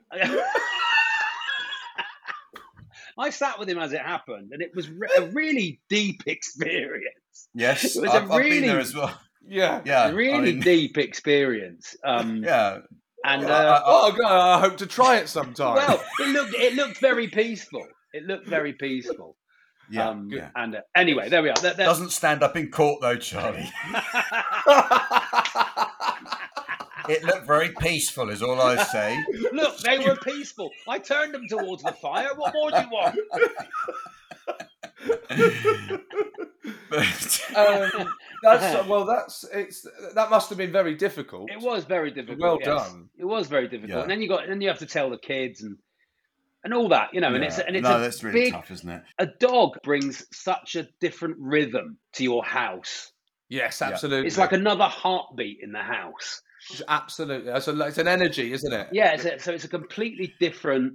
[3.19, 7.49] I sat with him as it happened, and it was re- a really deep experience.
[7.55, 9.19] Yes, It was a I've, I've been really- there as well.
[9.49, 9.81] Yeah.
[9.85, 11.97] Yeah, really I mean, deep experience.
[12.05, 12.79] Um, yeah.
[13.25, 15.77] And I- uh, Oh, God, I hope to try it sometime.
[15.77, 17.87] well, it looked it looked very peaceful.
[18.13, 19.37] It looked very peaceful.
[19.91, 20.51] Yeah, um, yeah.
[20.57, 21.57] And uh, anyway, there we are.
[21.61, 23.71] There- there- Doesn't stand up in court though, Charlie.
[27.09, 29.25] It looked very peaceful, is all I say.
[29.53, 30.71] Look, they were peaceful.
[30.89, 32.31] I turned them towards the fire.
[32.35, 33.17] What more do you want?
[36.91, 38.09] but, um,
[38.47, 39.05] that's well.
[39.05, 41.51] That's it's that must have been very difficult.
[41.51, 42.41] It was very difficult.
[42.41, 42.67] Well yes.
[42.67, 43.09] done.
[43.19, 43.97] It was very difficult.
[43.99, 44.03] Yeah.
[44.03, 45.77] And then you got, then you have to tell the kids and
[46.65, 47.33] and all that, you know.
[47.35, 48.53] And it's and it's no, a that's really big.
[48.53, 49.03] tough, isn't it?
[49.19, 53.13] A dog brings such a different rhythm to your house.
[53.49, 53.89] yes, Yeah.
[53.89, 54.27] absolutely.
[54.27, 56.43] It's like another heartbeat in the house.
[56.89, 57.53] absolutely.
[57.53, 58.89] It's, a, it's an energy, isn't it?
[58.93, 60.95] Yeah, it's a, so it's a completely different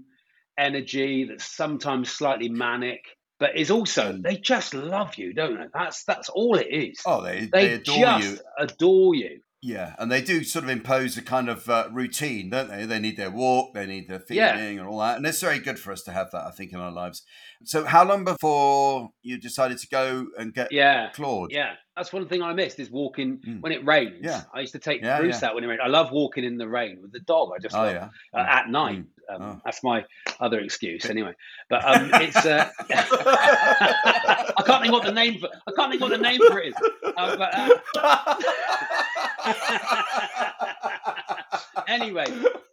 [0.57, 3.05] energy that's sometimes slightly manic,
[3.41, 5.65] but is also they just love you, don't they?
[5.73, 6.99] That's that's all it is.
[7.07, 8.39] Oh, they, they, they adore just you.
[8.59, 9.41] adore you.
[9.63, 12.83] Yeah, and they do sort of impose a kind of uh, routine, don't they?
[12.85, 14.57] They need their walk, they need their feeding, Yeah.
[14.57, 15.17] and all that.
[15.17, 17.21] And it's very good for us to have that, I think, in our lives.
[17.63, 21.11] So, how long before you decided to go and get Yeah.
[21.13, 21.51] Claude?
[21.51, 23.61] Yeah, that's one thing I missed is walking Mm.
[23.61, 24.21] when it rains.
[24.23, 24.41] Yeah.
[24.51, 25.49] I used to take Yeah, Bruce yeah.
[25.49, 25.81] out when it rained.
[25.81, 27.51] I love walking in the rain with the dog.
[27.55, 28.09] I just Oh, love, yeah.
[28.33, 29.03] uh, at night.
[29.29, 29.61] Um, Oh.
[29.63, 30.03] That's my
[30.41, 31.33] other excuse, anyway.
[31.69, 35.49] But um, it's uh, I can't think what the name for.
[35.67, 36.75] I can't think what the name for it is.
[37.15, 38.35] Uh, but, uh,
[41.87, 42.25] anyway,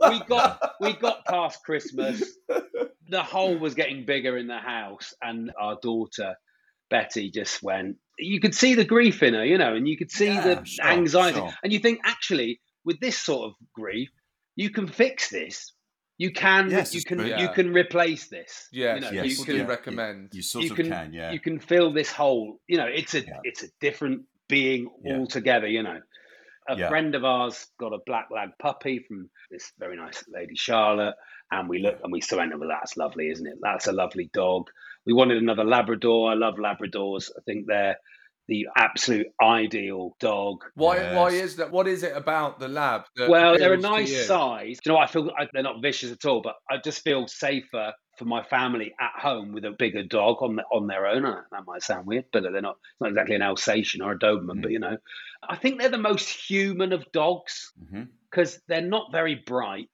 [0.09, 2.23] we got we got past Christmas.
[3.09, 6.35] The hole was getting bigger in the house, and our daughter
[6.91, 7.97] Betty just went.
[8.19, 10.65] You could see the grief in her, you know, and you could see Yeah, the
[10.65, 11.53] sure, anxiety, sure.
[11.63, 14.11] and you think actually with this sort of grief,
[14.57, 15.73] you can fix this.
[16.19, 17.37] You can Yes, you can true.
[17.39, 18.69] you can replace this.
[18.73, 19.67] Yes, you know, yes, you can yeah.
[19.67, 20.35] recommend.
[20.35, 21.31] You sort you of can, yeah.
[21.31, 22.59] you can fill this hole.
[22.67, 23.39] You know, it's a Yeah.
[23.45, 25.19] it's a different being Yeah.
[25.19, 25.69] altogether.
[25.69, 26.01] You know,
[26.69, 26.89] a Yeah.
[26.89, 31.15] friend of ours got a black lab puppy from this very nice lady Charlotte,
[31.51, 33.59] and we looked and we saw well, that's lovely, isn't it?
[33.61, 34.67] That's a lovely dog.
[35.07, 36.31] We wanted another Labrador.
[36.31, 37.31] I love Labradors.
[37.37, 37.97] I think they're
[38.49, 40.65] the absolute ideal dog.
[40.75, 41.15] Why?
[41.15, 41.71] Why is that?
[41.71, 43.03] What is it about the lab?
[43.17, 44.23] That Well, they're a nice you?
[44.23, 44.79] size.
[44.85, 47.93] You know, I feel I, they're not vicious at all, but I just feel safer
[48.19, 51.25] for my family at home with a bigger dog on the, on their own.
[51.25, 52.77] Uh, That might sound weird, but they're not.
[52.93, 54.63] It's not exactly an Alsatian or a Doberman, Mm.
[54.63, 54.97] but you know,
[55.47, 57.73] I think they're the most human of dogs
[58.31, 59.89] because they're not very bright,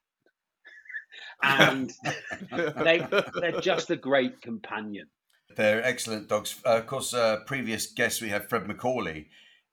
[1.43, 1.93] and
[2.53, 3.07] they
[3.41, 5.07] they're just a great companion.
[5.57, 6.61] They're excellent dogs.
[6.65, 9.29] Uh, of course, uh, previous guest we had Fred Macaulay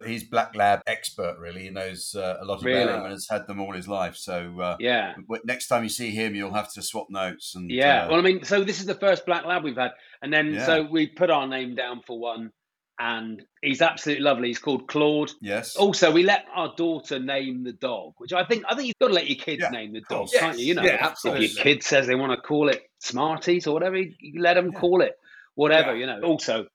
[0.06, 1.64] He's Black Lab expert, really.
[1.64, 4.16] He knows uh, a lot about them and has had them all his life.
[4.16, 5.14] So uh, Yeah.
[5.44, 7.56] next time you see him, you'll have to swap notes.
[7.56, 8.06] And Yeah.
[8.06, 9.92] uh, Well, I mean, so this is the first Black Lab we've had.
[10.22, 10.66] And then, Yeah.
[10.66, 12.52] so we put our name down for one.
[13.00, 14.50] And he's absolutely lovely.
[14.50, 15.32] He's called Claude.
[15.42, 15.76] yes.
[15.76, 19.08] Also, we let our daughter name the dog, which I think I think you've got
[19.08, 20.38] to let your kids Yeah, name the dog, course.
[20.38, 20.66] can't you?
[20.68, 23.98] You know, Yeah, if your kid says they want to call it Smarties or whatever,
[23.98, 24.80] you you let them Yeah.
[24.80, 25.18] call it
[25.56, 25.94] whatever.
[25.96, 26.00] Yeah.
[26.14, 26.28] You know.
[26.28, 26.66] Also,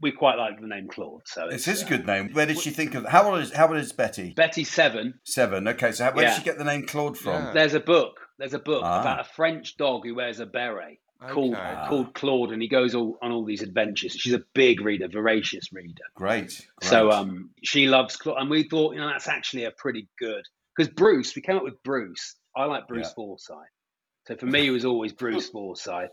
[0.00, 1.22] we quite like the name Claude.
[1.26, 2.30] So This it's, his uh, good name.
[2.32, 3.04] Where did she think of?
[3.06, 4.32] How old is How old is Betty?
[4.34, 5.14] Betty Seven.
[5.24, 5.68] Seven.
[5.68, 6.30] Okay, so how, where Yeah.
[6.30, 7.44] did she get the name Claude from?
[7.44, 7.52] Yeah.
[7.52, 8.18] There's a book.
[8.38, 9.00] There's a book Ah.
[9.02, 11.84] about a French dog who wears a beret called Okay.
[11.88, 14.12] called Claude, and he goes all, on all these adventures.
[14.12, 16.02] She's a big reader, voracious reader.
[16.14, 16.46] Great.
[16.46, 16.88] great.
[16.88, 20.42] So um, she loves Claude, and we thought, you know, that's actually a pretty good
[20.74, 21.36] because Bruce.
[21.36, 22.36] We came up with Bruce.
[22.56, 23.14] I like Bruce Yeah.
[23.14, 23.56] Forsyth.
[24.26, 26.08] So for me, it was always Bruce Forsyth,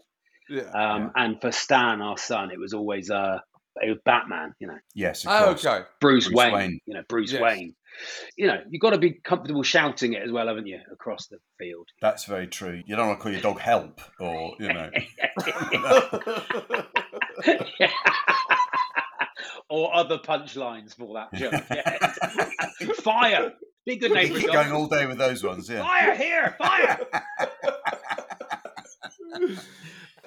[0.49, 0.61] Yeah.
[0.73, 3.39] um, and for Stan, our son, it was always uh,
[3.81, 4.53] it was Batman.
[4.59, 5.65] You know, yes, of Oh, course.
[5.65, 5.85] okay.
[6.01, 6.79] Bruce, Bruce Wayne, Wayne.
[6.85, 7.41] You know, Bruce Yes.
[7.41, 7.75] Wayne.
[8.37, 11.37] You know, you've got to be comfortable shouting it as well, haven't you, across the
[11.57, 11.87] field?
[11.99, 12.83] That's very true.
[12.85, 14.91] You don't want to call your dog help or you know.
[19.69, 21.53] or other punchlines for that joke.
[22.79, 22.93] Yeah.
[23.01, 23.53] Fire!
[23.85, 25.67] Be good we name for keep going all day with those ones.
[25.69, 25.81] Yeah.
[25.81, 26.55] Fire here!
[26.59, 26.99] Fire!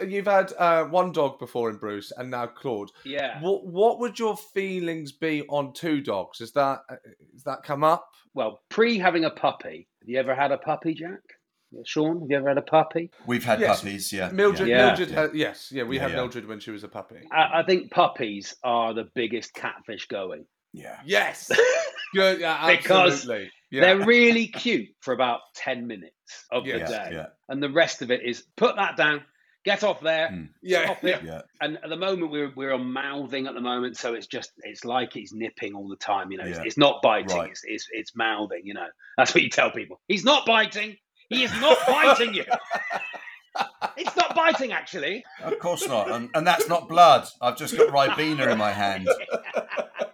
[0.06, 2.90] You've had uh, one dog before in Bruce, and now Claude.
[3.04, 3.40] Yeah.
[3.40, 6.40] What What would your feelings be on two dogs?
[6.40, 6.96] Is that uh,
[7.44, 8.06] that come up?
[8.34, 11.20] Well, pre having a puppy, have you ever had a puppy, Jack?
[11.86, 13.10] Seann, have you ever had a puppy?
[13.26, 13.80] We've had Yes.
[13.80, 14.12] puppies.
[14.12, 14.30] Yeah.
[14.32, 14.86] Mildred, Yeah.
[14.86, 16.16] Mildred, ha- yes, yeah, we Yeah, had yeah.
[16.16, 17.20] Mildred when she was a puppy.
[17.32, 20.46] I, I think puppies are the biggest catfish going.
[20.72, 20.98] Yeah.
[21.04, 21.48] Yes,
[22.14, 23.50] good, yeah, Because absolutely.
[23.70, 23.80] Yeah.
[23.82, 26.14] They're really cute for about 10 minutes
[26.50, 27.10] of the day.
[27.12, 27.26] yeah.
[27.48, 29.22] And the rest of it is put that down,
[29.64, 30.28] get off there.
[30.28, 30.48] Mm.
[30.62, 31.22] yeah, it.
[31.24, 31.42] Yeah.
[31.60, 33.96] And at the moment, we're, we're on mouthing at the moment.
[33.96, 36.30] So it's just, it's like he's nipping all the time.
[36.32, 37.50] You know, it's, it's not biting, Right.
[37.50, 38.86] it's, it's, it's mouthing, you know.
[39.16, 40.00] That's what you tell people.
[40.08, 40.96] He's not biting.
[41.28, 42.44] He is not biting you.
[43.96, 45.24] It's not biting, actually.
[45.42, 46.10] Of course not.
[46.10, 47.26] And, and that's not blood.
[47.40, 49.08] I've just got Ribena in my hand.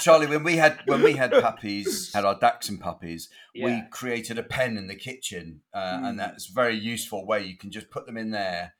[0.00, 4.42] Charlie, when we had when we had puppies, had our Dachshund puppies, we created a
[4.42, 6.08] pen in the kitchen, uh, Mm.
[6.08, 7.44] and that's a very useful way.
[7.44, 8.74] You can just put them in there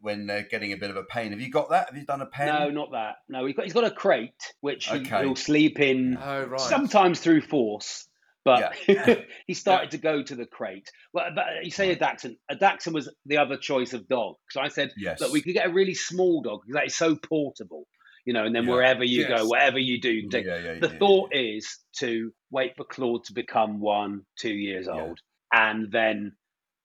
[0.00, 1.30] when they're getting a bit of a pain.
[1.30, 1.88] Have you got that?
[1.88, 2.46] Have you done a pen?
[2.46, 3.16] No, not that.
[3.28, 5.20] No, he's got, he's got a crate, which he, Okay.
[5.20, 6.60] he'll sleep in Oh right.
[6.60, 8.06] sometimes through force.
[8.44, 8.74] But
[9.46, 10.90] he started to go to the crate.
[11.14, 12.36] Well, but you say a Dachshund.
[12.50, 14.34] A Dachshund was the other choice of dog.
[14.50, 15.22] So I said, Yes.
[15.22, 17.86] look, we could get a really small dog because that is so portable,
[18.24, 18.44] you know.
[18.44, 18.72] And then Yeah.
[18.72, 19.40] wherever you Yes.
[19.40, 20.46] go, whatever you do, you can take.
[20.46, 25.18] Yeah, yeah, the thought is to wait for Claude to become one, two years old,
[25.52, 26.32] and then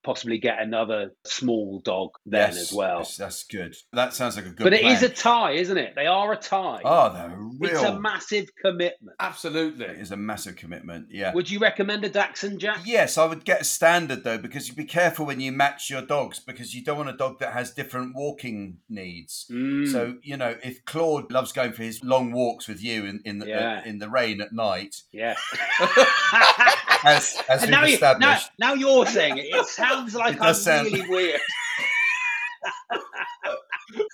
[0.03, 2.99] possibly get another small dog then Yes, as well.
[2.99, 3.75] yes, that's good.
[3.93, 4.63] That sounds like a good.
[4.63, 5.12] But it is plan.
[5.12, 5.93] a tie, isn't it?
[5.95, 6.81] They are a tie.
[6.85, 7.71] Oh, they're real.
[7.71, 9.15] it's a massive commitment.
[9.19, 9.85] Absolutely.
[9.85, 11.07] It is a massive commitment.
[11.12, 11.33] Yeah.
[11.33, 12.79] Would you recommend a Dachshund, Jack?
[12.85, 16.01] Yes, I would get a standard though, because you be careful when you match your
[16.01, 19.45] dogs, because you don't want a dog that has different walking needs.
[19.51, 19.91] Mm.
[19.91, 23.39] So you know, if Claude loves going for his long walks with you in in
[23.39, 23.81] the Yeah.
[23.85, 25.35] uh, in the rain at night, Yeah.
[27.03, 29.45] as as we've now, you, now, now, you're saying it.
[29.45, 31.41] It sounds like It I'm sound- really weird.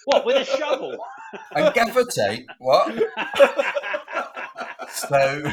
[0.05, 0.97] what with a shovel?
[1.55, 2.93] and gaffer tape, what?
[5.09, 5.43] So,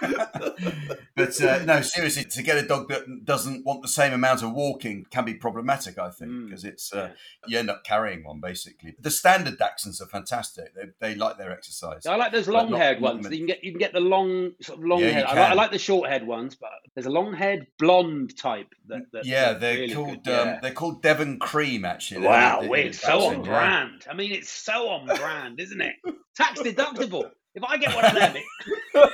[1.16, 4.52] but uh, no, seriously, to get a dog that doesn't want the same amount of
[4.52, 5.98] walking can be problematic.
[5.98, 7.10] I think Mm, because it's uh,
[7.46, 8.94] you end up carrying one basically.
[9.00, 10.74] The standard Dachshunds are fantastic.
[10.74, 12.06] They, they like their exercise.
[12.06, 13.28] I like those long-haired ones.
[13.30, 15.28] You can get you can get the long sort of long Yeah, hair.
[15.28, 18.68] I like, I like the short-haired ones, but there's a long-haired blonde type.
[18.86, 20.58] That, that yeah, they're really called um, yeah.
[20.62, 22.26] they're called Devon Cream actually.
[22.26, 23.50] Wow, they're- they're it's so on yeah.
[23.50, 24.04] brand.
[24.08, 25.94] I mean, it's so on brand, isn't it?
[26.36, 27.30] Tax deductible.
[27.54, 28.44] If I get one of them, it,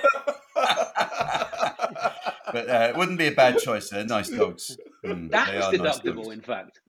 [2.53, 3.89] but uh, it wouldn't be a bad choice.
[3.91, 4.77] They're nice dogs.
[5.05, 6.29] Mm, tax they are nice dogs.
[6.29, 6.81] in fact.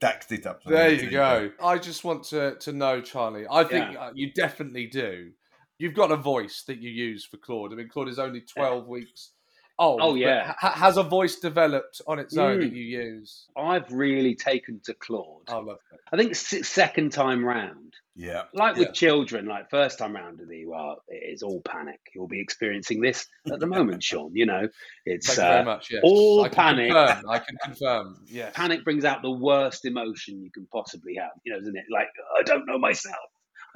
[0.00, 0.64] Tax deductible.
[0.66, 1.50] There There you go.
[1.62, 3.46] I just want to to know, Charlie.
[3.50, 4.00] I think Yeah.
[4.06, 5.32] uh, you definitely do.
[5.78, 7.72] You've got a voice that you use for Claude.
[7.72, 9.32] I mean, Claude is only twelve weeks
[9.78, 10.00] old.
[10.02, 10.54] Oh, yeah.
[10.58, 12.76] ha- has a voice developed on its own that Mm.
[12.76, 13.46] you use?
[13.56, 15.42] I've really taken to Claude.
[15.48, 16.00] I love it.
[16.12, 18.44] I think second time round, Yeah.
[18.52, 18.92] like with Yeah.
[18.92, 21.98] children, like first time round with you, well, it is all panic.
[22.14, 24.30] You'll be experiencing this at the moment, Seann.
[24.34, 24.68] You know,
[25.06, 25.90] it's Thank you uh, very much.
[25.90, 26.00] Yes.
[26.04, 26.92] all I panic.
[26.92, 27.28] Confirm.
[27.30, 28.24] I can confirm.
[28.28, 28.52] Yes.
[28.54, 31.32] panic brings out the worst emotion you can possibly have.
[31.44, 31.86] You know, isn't it?
[31.90, 32.08] Like
[32.38, 33.16] I don't know myself.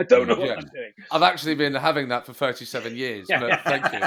[0.01, 0.51] I don't know what.
[0.59, 0.93] I'm doing.
[1.11, 3.27] I've actually been having that for thirty-seven years.
[3.29, 4.01] But thank you.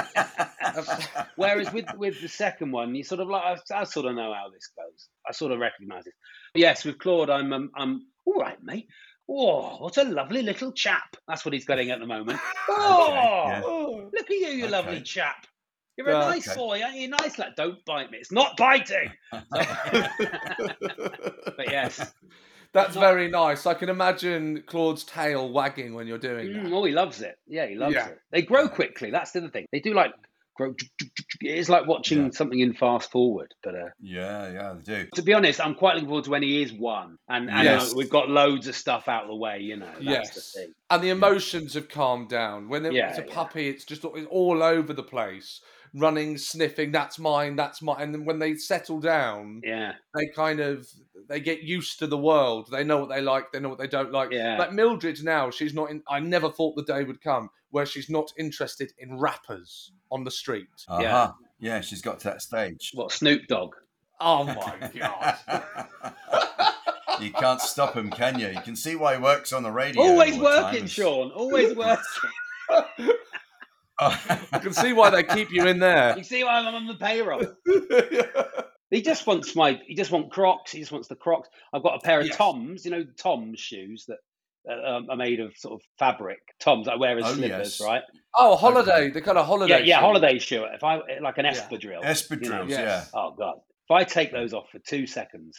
[1.36, 4.32] Whereas with with the second one, you sort of like I, I sort of know
[4.32, 5.08] how this goes.
[5.28, 6.14] I sort of recognise it.
[6.54, 8.86] Yes, with Claude, I'm um, I'm all right, mate.
[9.28, 11.16] Oh, what a lovely little chap.
[11.28, 12.40] That's what he's getting at the moment.
[12.68, 13.62] Oh, yeah.
[13.64, 15.46] Oh, look at you, you lovely chap.
[15.96, 16.56] You're a Yeah, nice okay.
[16.56, 17.08] boy, aren't you?
[17.08, 17.52] Nice lad.
[17.56, 18.18] Don't bite me.
[18.18, 19.10] It's not biting.
[21.56, 22.12] But yes.
[22.72, 23.66] That's very nice.
[23.66, 26.72] I can imagine Claude's tail wagging when you're doing Mm, that.
[26.72, 27.36] oh, he loves it.
[27.46, 28.08] Yeah, he loves Yeah.
[28.08, 28.18] it.
[28.30, 29.10] They grow quickly.
[29.10, 29.66] That's the other thing.
[29.72, 30.12] They do like
[30.54, 30.74] grow.
[31.40, 32.30] It is like watching Yeah.
[32.30, 33.52] something in fast forward.
[33.62, 35.08] But uh, yeah, yeah, they do.
[35.14, 37.92] to be honest, I'm quite looking forward to when he is one, and, and Yes.
[37.92, 39.60] uh, we've got loads of stuff out of the way.
[39.60, 40.34] You know, that's Yes.
[40.34, 40.72] the thing.
[40.90, 42.68] And the emotions have calmed down.
[42.68, 43.34] When it's Yeah, a yeah.
[43.34, 45.60] puppy, it's just it's all over the place,
[45.94, 46.92] running, sniffing.
[46.92, 47.56] That's mine.
[47.56, 47.96] That's mine.
[48.00, 50.88] And then when they settle down, Yeah, they kind of
[51.28, 52.68] they get used to the world.
[52.70, 53.52] They know what they like.
[53.52, 54.32] They know what they don't like.
[54.32, 54.58] Yeah.
[54.58, 55.90] Like Mildred now, she's not.
[55.90, 60.24] in I never thought the day would come where she's not interested in rappers on
[60.24, 60.68] the street.
[60.88, 61.02] Uh-huh.
[61.02, 61.30] Yeah.
[61.58, 62.90] Yeah, she's got to that stage.
[62.92, 63.74] what Snoop Dogg?
[64.20, 65.38] Oh my god!
[67.20, 68.48] you can't stop him, can you?
[68.48, 70.02] You can see why he works on the radio.
[70.02, 70.88] Always all the working, time.
[70.88, 71.30] Seann.
[71.34, 72.30] Always working.
[74.52, 76.16] I can see why they keep you in there.
[76.16, 77.42] you see why I'm on the payroll?
[78.90, 79.80] He just wants my.
[79.86, 80.70] He just wants Crocs.
[80.70, 81.48] He just wants the Crocs.
[81.72, 82.36] I've got a pair of Yes.
[82.36, 82.84] Toms.
[82.84, 84.18] You know, Toms shoes that
[84.70, 86.40] uh, um, are made of sort of fabric.
[86.60, 87.80] Toms I wear as Oh, slippers, yes.
[87.80, 88.02] right?
[88.36, 89.08] oh, holiday.
[89.08, 89.78] The kind of holiday.
[89.78, 90.00] Yeah, yeah, shoes.
[90.04, 90.64] holiday shoe.
[90.74, 91.52] If I like an Yeah.
[91.54, 92.02] espadrille.
[92.04, 92.64] Espadrilles, you know.
[92.68, 93.10] Yes.
[93.14, 93.18] yeah.
[93.18, 93.54] Oh god!
[93.88, 95.56] If I take those off for two seconds,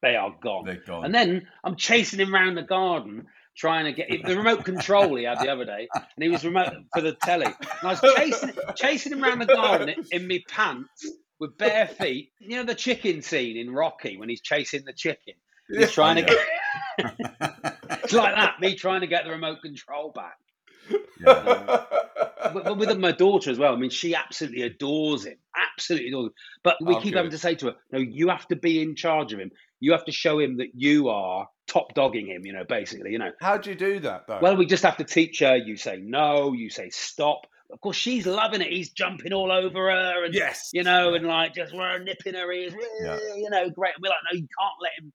[0.00, 0.64] they are gone.
[0.64, 1.04] They're gone.
[1.04, 3.26] And then I'm chasing him around the garden
[3.60, 6.72] trying to get the remote control he had the other day, and he was remote
[6.94, 7.44] for the telly.
[7.46, 11.06] And I was chasing chasing him around the garden in, in me pants
[11.38, 12.32] with bare feet.
[12.38, 15.34] You know the chicken scene in Rocky when he's chasing the chicken.
[15.68, 15.86] He's Yeah.
[15.86, 16.38] trying to get
[18.02, 18.60] it's like that.
[18.60, 20.36] Me trying to get the remote control back.
[21.20, 21.84] yeah.
[22.52, 23.74] But, but with my daughter as well.
[23.74, 25.36] I mean, she absolutely adores him.
[25.74, 26.32] Absolutely adores him.
[26.64, 27.18] But we Oh, keep good.
[27.18, 29.50] having to say to her, "No, you have to be in charge of him.
[29.80, 33.18] You have to show him that you are top dogging him." You know, basically, you
[33.18, 33.32] know.
[33.40, 34.38] How do you do that though?
[34.40, 35.56] Well, we just have to teach her.
[35.56, 36.52] You say no.
[36.52, 37.46] You say stop.
[37.72, 38.72] Of course, she's loving it.
[38.72, 42.52] He's jumping all over her, and yes, you know, and like just uh, nipping her
[42.52, 42.74] ears.
[43.02, 43.18] Yeah.
[43.36, 43.94] You know, great.
[44.02, 45.12] We're like, no, you can't let him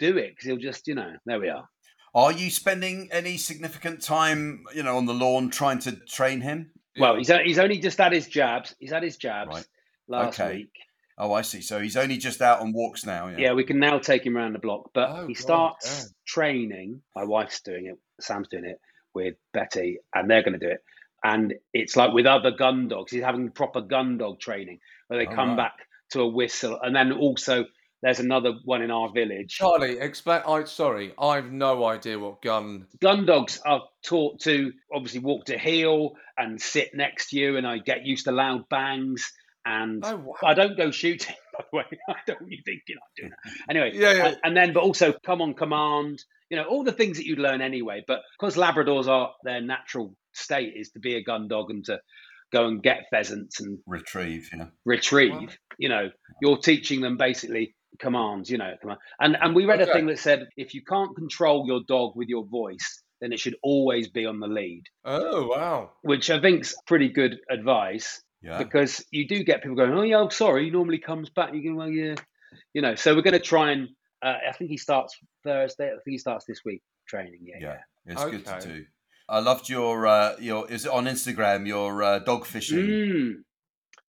[0.00, 1.12] do it because he'll just, you know.
[1.26, 1.68] There we are.
[2.14, 6.72] Are you spending any significant time, you know, on the lawn trying to train him?
[6.98, 8.74] Well, he's he's only just had his jabs.
[8.80, 9.66] He's had his jabs Right.
[10.08, 10.56] last Okay.
[10.56, 10.72] week.
[11.18, 11.60] Oh, I see.
[11.60, 13.28] So he's only just out on walks now.
[13.28, 13.36] Yeah.
[13.38, 14.90] Yeah, we can now take him around the block.
[14.94, 17.02] But Oh, he God, starts training.
[17.14, 17.98] My wife's doing it.
[18.20, 18.80] Sam's doing it
[19.14, 20.82] with Betty, and they're going to do it.
[21.24, 23.12] And it's like with other gun dogs.
[23.12, 25.56] He's having proper gun dog training where they Oh, come right.
[25.58, 25.74] back
[26.12, 27.66] to a whistle, and then also
[28.02, 29.54] there's another one in our village.
[29.54, 30.42] Charlie, explain.
[30.46, 32.86] I sorry, I've no idea what gun.
[33.00, 37.66] Gun dogs are taught to obviously walk to heel and sit next to you, and
[37.66, 39.32] I get used to loud bangs.
[39.64, 40.34] And Oh wow.
[40.44, 41.84] I don't go shooting, by the way.
[42.08, 43.52] I don't You think you thinking I'm doing that.
[43.70, 44.26] Anyway, Yeah, yeah.
[44.28, 47.38] and, and then, but also come on command, you know, all the things that you'd
[47.38, 48.02] learn anyway.
[48.06, 52.00] But because Labradors are their natural state is to be a gun dog and to
[52.52, 54.48] go and get pheasants and Retrieve.
[54.52, 54.66] Yeah.
[54.84, 55.48] retrieve, Wow.
[55.78, 56.10] you know,
[56.42, 58.98] you're teaching them basically commands, you know, command.
[59.20, 62.28] And, and we read a thing that said if you can't control your dog with
[62.28, 65.92] your voice, then it should always be on the lead, Oh wow.
[66.02, 68.58] which I think's pretty good advice Yeah.
[68.58, 71.54] because you do get people going, "Oh yeah, I'm sorry." He normally comes back.
[71.54, 72.14] You go, "Well, yeah,"
[72.74, 72.94] you know.
[72.96, 73.88] So we're going to try and.
[74.20, 75.86] Uh, I think he starts Thursday.
[75.86, 77.40] I think he starts this week training.
[77.42, 77.76] Yeah, yeah.
[78.06, 78.12] Yeah.
[78.12, 78.84] It's good to do.
[79.28, 83.32] I loved your uh, your is it on Instagram your uh, dog fishing, Mm.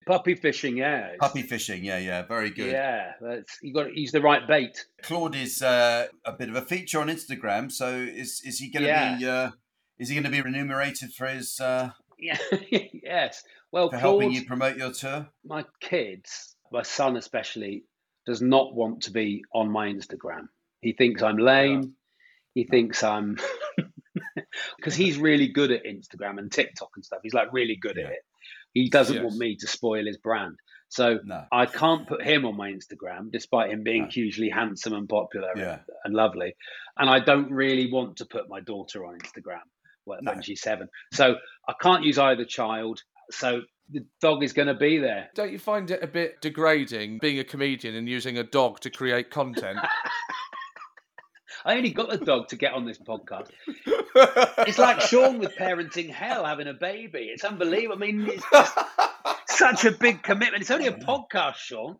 [0.06, 1.12] Puppy fishing, yeah.
[1.18, 1.84] Puppy fishing.
[1.84, 2.72] Yeah, yeah, very good.
[2.72, 4.86] Yeah, that's, you got to use the right bait.
[5.02, 7.72] Claude is uh, a bit of a feature on Instagram.
[7.72, 9.18] So is is he going to Yeah.
[9.18, 9.52] be uh,
[9.98, 11.92] is he going to be remunerated for his uh,
[12.24, 12.38] Yeah,
[13.04, 13.44] yes.
[13.72, 15.28] Well, for Claude, helping you promote your tour?
[15.44, 17.84] my kids, my son especially,
[18.26, 20.48] does not want to be on my Instagram.
[20.82, 21.94] He thinks I'm lame.
[22.54, 23.38] He thinks I'm
[24.78, 27.20] because he's really good at Instagram and TikTok and stuff.
[27.24, 28.06] He's like really good Yeah.
[28.06, 28.20] at it.
[28.74, 29.24] He doesn't Yes.
[29.24, 30.56] want me to spoil his brand.
[30.90, 31.46] So No.
[31.52, 34.10] I can't put him on my Instagram, despite him being No.
[34.10, 36.56] hugely handsome and popular and- and lovely.
[36.98, 39.62] And I don't really want to put my daughter on Instagram
[40.06, 40.34] when, No.
[40.42, 40.88] she's seven.
[41.14, 41.36] So
[41.68, 43.02] I can't use either child.
[43.32, 43.62] So
[43.92, 45.30] the dog is going to be there.
[45.36, 48.90] Don't you find it a bit degrading being a comedian and using a dog to
[48.90, 49.80] create content?
[51.66, 53.50] I only got the dog to get on this podcast.
[54.68, 57.30] It's like Seann with parenting hell having a baby.
[57.34, 57.96] It's unbelievable.
[57.96, 58.78] I mean, it's just
[59.64, 60.62] such a big commitment.
[60.62, 61.98] It's only a podcast, Seann.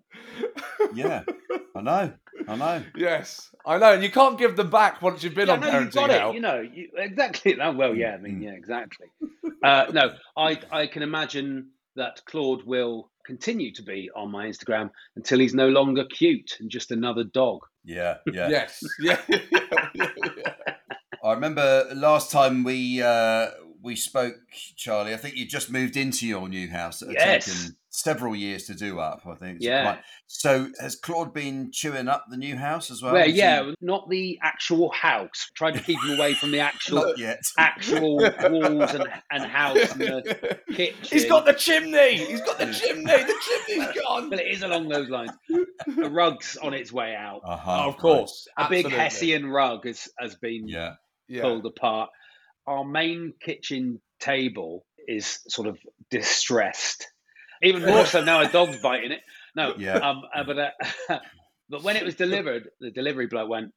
[0.94, 1.24] Yeah,
[1.76, 2.14] I know,
[2.48, 2.84] I know.
[2.96, 5.68] yes, I know, and you can't give them back once you've been Yeah, on no,
[5.68, 6.32] you've parenting got hell.
[6.32, 6.34] it.
[6.36, 7.56] You know, you, exactly.
[7.60, 8.16] Oh, well, yeah.
[8.16, 8.44] I mean, Mm.
[8.44, 9.08] yeah, exactly.
[9.64, 14.90] Uh, no, I I can imagine that Claude will continue to be on my Instagram
[15.16, 17.60] until he's no longer cute and just another dog.
[17.86, 18.50] Yeah, yeah.
[18.50, 19.40] Yes, yeah, yeah,
[19.96, 20.54] yeah, yeah.
[21.24, 23.48] I remember last time we uh,
[23.84, 24.36] we spoke,
[24.78, 27.02] Charlie, I think you just moved into your new house.
[27.02, 27.46] That had Yes.
[27.46, 29.28] taken several years to do up.
[29.28, 29.58] I think.
[29.58, 29.84] It's Yeah.
[29.84, 33.14] quite- so has Claude been chewing up the new house as well?
[33.14, 35.50] Well, Has he- yeah, not the actual house.
[35.56, 37.40] Tried to keep him away from the actual Not yet.
[37.60, 40.96] actual walls and, and house and the kitchen.
[41.04, 42.18] He's got the chimney.
[42.26, 43.04] He's got the chimney.
[43.04, 43.36] The
[43.68, 44.30] chimney's gone.
[44.30, 45.32] But it is along those lines.
[45.50, 47.42] The rug's on its way out.
[47.44, 47.84] Uh-huh.
[47.84, 48.88] Oh, of course, A big.
[48.90, 50.94] Hessian rug has, has been Yeah.
[51.28, 51.42] Yeah.
[51.42, 52.10] pulled apart.
[52.68, 55.78] Our main kitchen table is sort of
[56.10, 57.08] distressed.
[57.62, 59.22] Even more so now a dog's biting it.
[59.56, 59.96] No, Yeah.
[59.98, 60.70] um, uh, but uh,
[61.70, 63.72] but when it was delivered, the delivery bloke went,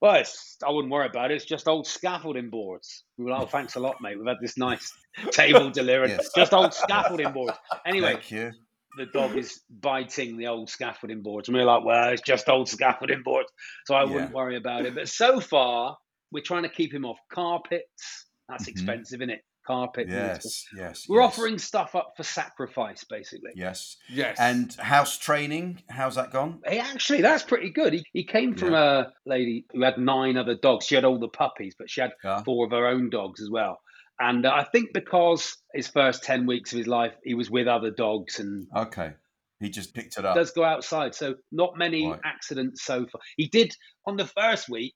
[0.00, 1.34] "Well, it's, I wouldn't worry about it.
[1.36, 4.18] It's just old scaffolding boards." We were like, "Oh, thanks a lot, mate.
[4.18, 4.92] We've had this nice
[5.30, 6.10] table delivered.
[6.10, 6.30] Yes.
[6.36, 7.56] Just old scaffolding boards."
[7.86, 8.52] Anyway, Thank you.
[8.98, 11.48] the dog is biting the old scaffolding boards.
[11.48, 13.48] And we're like, well, it's just old scaffolding boards.
[13.86, 14.94] So I wouldn't worry about it.
[14.94, 15.96] But so far,
[16.30, 18.23] we're trying to keep him off carpets.
[18.48, 18.68] That's Mhm.
[18.68, 19.44] expensive, isn't it?
[19.66, 20.08] Carpet.
[20.10, 20.66] Yes.
[20.76, 21.06] Yes.
[21.08, 21.32] We're yes.
[21.32, 23.52] offering stuff up for sacrifice, basically.
[23.54, 23.96] Yes.
[24.10, 24.38] Yes.
[24.38, 26.60] And house training, how's that gone?
[26.66, 27.94] Hey, actually, that's pretty good.
[27.94, 30.84] He, he came from a lady who had nine other dogs.
[30.86, 32.42] She had all the puppies, but she had Yeah.
[32.42, 33.80] four of her own dogs as well.
[34.20, 37.66] And uh, I think because his first 10 weeks of his life, he was with
[37.66, 39.14] other dogs and Okay.
[39.60, 40.34] He just picked it up.
[40.34, 41.14] does go outside.
[41.14, 42.20] So not many Right.
[42.22, 43.22] accidents so far.
[43.38, 43.74] He did
[44.06, 44.94] on the first week.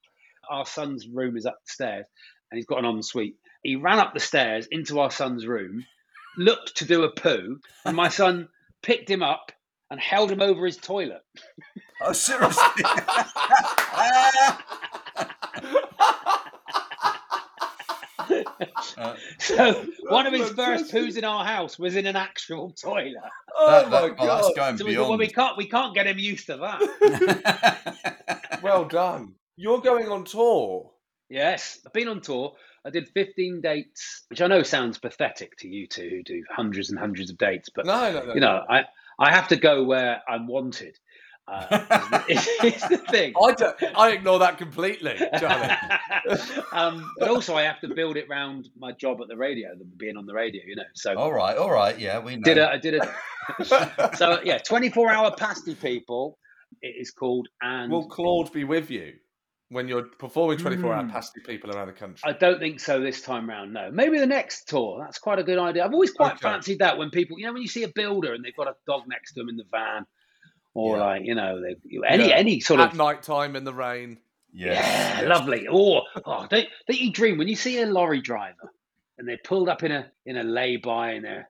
[0.49, 2.05] Our son's room is upstairs,
[2.51, 3.35] and he's got an ensuite.
[3.63, 5.85] He ran up the stairs into our son's room,
[6.37, 8.47] looked to do a poo, and my son
[8.81, 9.51] picked him up
[9.91, 11.21] and held him over his toilet.
[12.01, 12.63] Oh, seriously?
[18.97, 22.71] Uh, So one of his That's first poos in our house was in an actual
[22.71, 23.15] toilet.
[23.57, 24.55] oh that- my that- oh, that's god!
[24.55, 28.59] going So we thought, well, we can't we can't get him used to that.
[28.61, 29.33] Well done.
[29.59, 30.89] You're going on tour.
[31.29, 32.53] Yes, I've been on tour.
[32.85, 36.91] I did 15 dates, which I know sounds pathetic to you two who do hundreds
[36.91, 38.33] and hundreds of dates, but No, no, no.
[38.35, 38.85] you know, I
[39.19, 40.97] I have to go where I'm wanted.
[41.45, 43.33] Uh, it's, it's the thing.
[43.35, 45.75] I, don't, I ignore that completely, Charlie.
[46.71, 49.83] um, but also, I have to build it around my job at the radio, the-
[49.83, 50.61] being on the radio.
[50.65, 51.99] You know, so all right, all right.
[51.99, 52.43] Yeah, we know.
[52.43, 56.37] did a, I did a so yeah, 24 hour pasty people.
[56.81, 59.15] It is called, and Will Claude be with you
[59.69, 61.09] when you're performing 24 hour Hmm.
[61.11, 62.21] pasty people around the country?
[62.29, 63.73] I don't think so this time round.
[63.73, 64.99] No, maybe the next tour.
[64.99, 65.85] That's quite a good idea.
[65.85, 66.41] I've always quite Okay.
[66.41, 68.75] fancied that when people, you know, when you see a builder and they've got a
[68.87, 70.05] dog next to them in the van,
[70.73, 71.03] or Yeah.
[71.03, 71.75] like you know, they,
[72.07, 72.35] any Yeah.
[72.35, 74.19] any sort At of night time in the rain.
[74.51, 75.29] Yes, yeah, yes.
[75.29, 75.67] lovely.
[75.67, 78.73] Or oh, don't don't you dream when you see a lorry driver
[79.19, 81.49] and they're pulled up in a in a lay-by and they're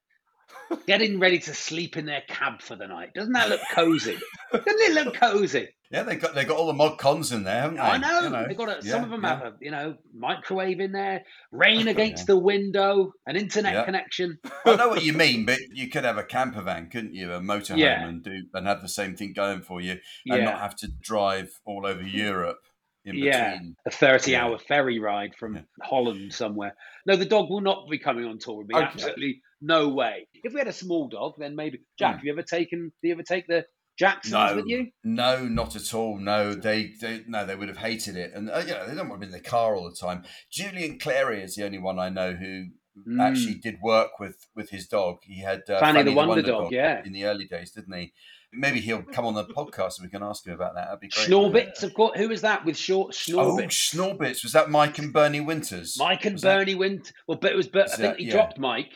[0.88, 3.14] getting ready to sleep in their cab for the night?
[3.14, 4.18] Doesn't that look cozy?
[4.52, 5.70] Doesn't it look cozy?
[5.92, 7.82] Yeah, they got they got all the mod cons in there, haven't they?
[7.82, 8.42] I know.
[8.42, 9.30] You They've got a, yeah, some of them yeah.
[9.30, 13.86] have a you know microwave in there, rain against the window, an internet Yeah.
[13.86, 14.38] connection.
[14.66, 17.34] I know what you mean, but you could have a camper van, couldn't you?
[17.34, 18.08] A motorhome Yeah.
[18.08, 19.98] and do and have the same thing going for you,
[20.28, 22.60] and not have to drive all over Europe
[23.04, 23.54] in Yeah.
[23.54, 23.76] between.
[23.88, 24.68] a thirty-hour Yeah.
[24.68, 25.62] ferry ride from Yeah.
[25.82, 26.76] Holland somewhere.
[27.08, 28.76] No, the dog will not be coming on tour with me.
[28.76, 28.86] Okay.
[28.86, 30.28] Absolutely no way.
[30.44, 31.80] If we had a small dog, then maybe.
[31.98, 32.18] Jack, Hmm.
[32.18, 32.92] have you ever taken?
[33.02, 33.66] Do you ever take the
[33.98, 34.88] Jacksons No, with you?
[35.04, 36.18] no, not at all.
[36.18, 39.10] No, they, they no, they would have hated it, and uh, you know, they don't
[39.10, 40.24] want to be in the car all the time.
[40.52, 42.68] Julian Clary is the only one I know who
[43.08, 43.22] Mm.
[43.22, 45.20] actually did work with with his dog.
[45.24, 47.02] He had uh, Fanny the Wonder Dog, yeah.
[47.06, 48.12] in the early days, didn't he?
[48.52, 50.86] Maybe he'll come on the podcast and we can ask him about that.
[50.88, 51.28] That'd be great.
[51.30, 52.18] Schnorbitz, of course.
[52.18, 53.70] Who was that with short Oh, Schnorbitz?
[53.94, 54.44] Schnorbitz.
[54.44, 55.96] Was that Mike and Bernie Winters?
[55.98, 57.14] Mike and Was that- Bernie Wint.
[57.28, 57.68] Well, but it was.
[57.68, 58.32] But I think that- he yeah.
[58.34, 58.92] dropped Mike.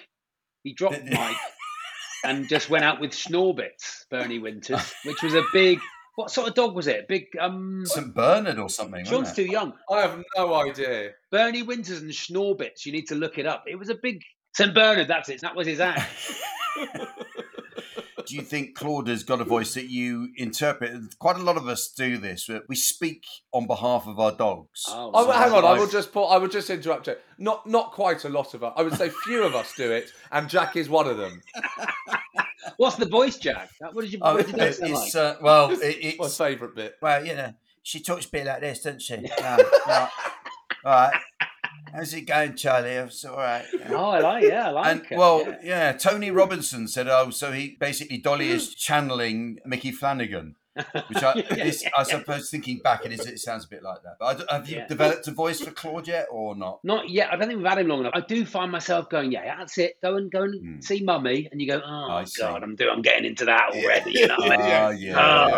[0.64, 1.38] He dropped Did- Mike
[2.26, 5.80] and just went out with Schnorbitz, Bernie Winters, which was a big.
[6.16, 7.08] What sort of dog was it?
[7.08, 7.28] Big.
[7.40, 9.04] Um, St Bernard or something.
[9.04, 9.74] Seann's too young.
[9.90, 11.12] I have no idea.
[11.32, 12.86] Bernie Winters and Schnorbitz.
[12.86, 13.64] You need to look it up.
[13.68, 14.22] It was a big
[14.56, 15.08] St Bernard.
[15.08, 15.42] That's it.
[15.42, 16.12] That was his act.
[18.28, 20.92] Do you think Claude has got a voice that you interpret?
[21.20, 22.50] Quite a lot of us do this.
[22.68, 24.86] We speak on behalf of our dogs.
[24.88, 27.16] Oh, Oh, So hang on, I will just put, I would just interrupt you.
[27.38, 28.74] Not not quite a lot of us.
[28.78, 31.42] I would say few of us do it, and Jack is one of them.
[32.78, 33.70] What's the voice, Jack?
[33.80, 34.20] What did you?
[34.22, 35.06] Oh, What did you it- sound like?
[35.08, 36.96] it's uh, well, it, My favourite bit.
[37.02, 37.54] well, you know,
[37.84, 39.16] she talks a bit like this, doesn't she?
[39.16, 40.10] Um, right.
[40.86, 41.14] All right.
[41.94, 42.90] How's it going, Charlie?
[42.92, 43.66] It's all right.
[43.78, 43.88] yeah.
[43.92, 44.44] Oh, I like.
[44.46, 45.18] Yeah, I like And it.
[45.18, 45.58] well, yeah.
[45.64, 45.92] yeah.
[45.94, 50.56] Tony Robinson said, "Oh, so he basically Dolly is channeling Micky Flanagan,"
[51.08, 53.26] which I, Yeah, is, yeah, I suppose thinking back, it is.
[53.28, 54.16] It sounds a bit like that.
[54.20, 54.88] But I have you Yeah.
[54.88, 56.80] developed a voice for Claude yet, or not?
[56.84, 57.32] Not yet.
[57.32, 58.14] I don't think we've had him long enough.
[58.16, 59.98] I do find myself going, yeah, that's it.
[60.02, 60.82] Go and go and Hmm.
[60.82, 62.42] see mummy, and you go, oh I see.
[62.42, 64.14] god, I'm doing, I'm getting into that already.
[64.14, 64.66] You know, what I mean?
[64.74, 64.90] Ah, oh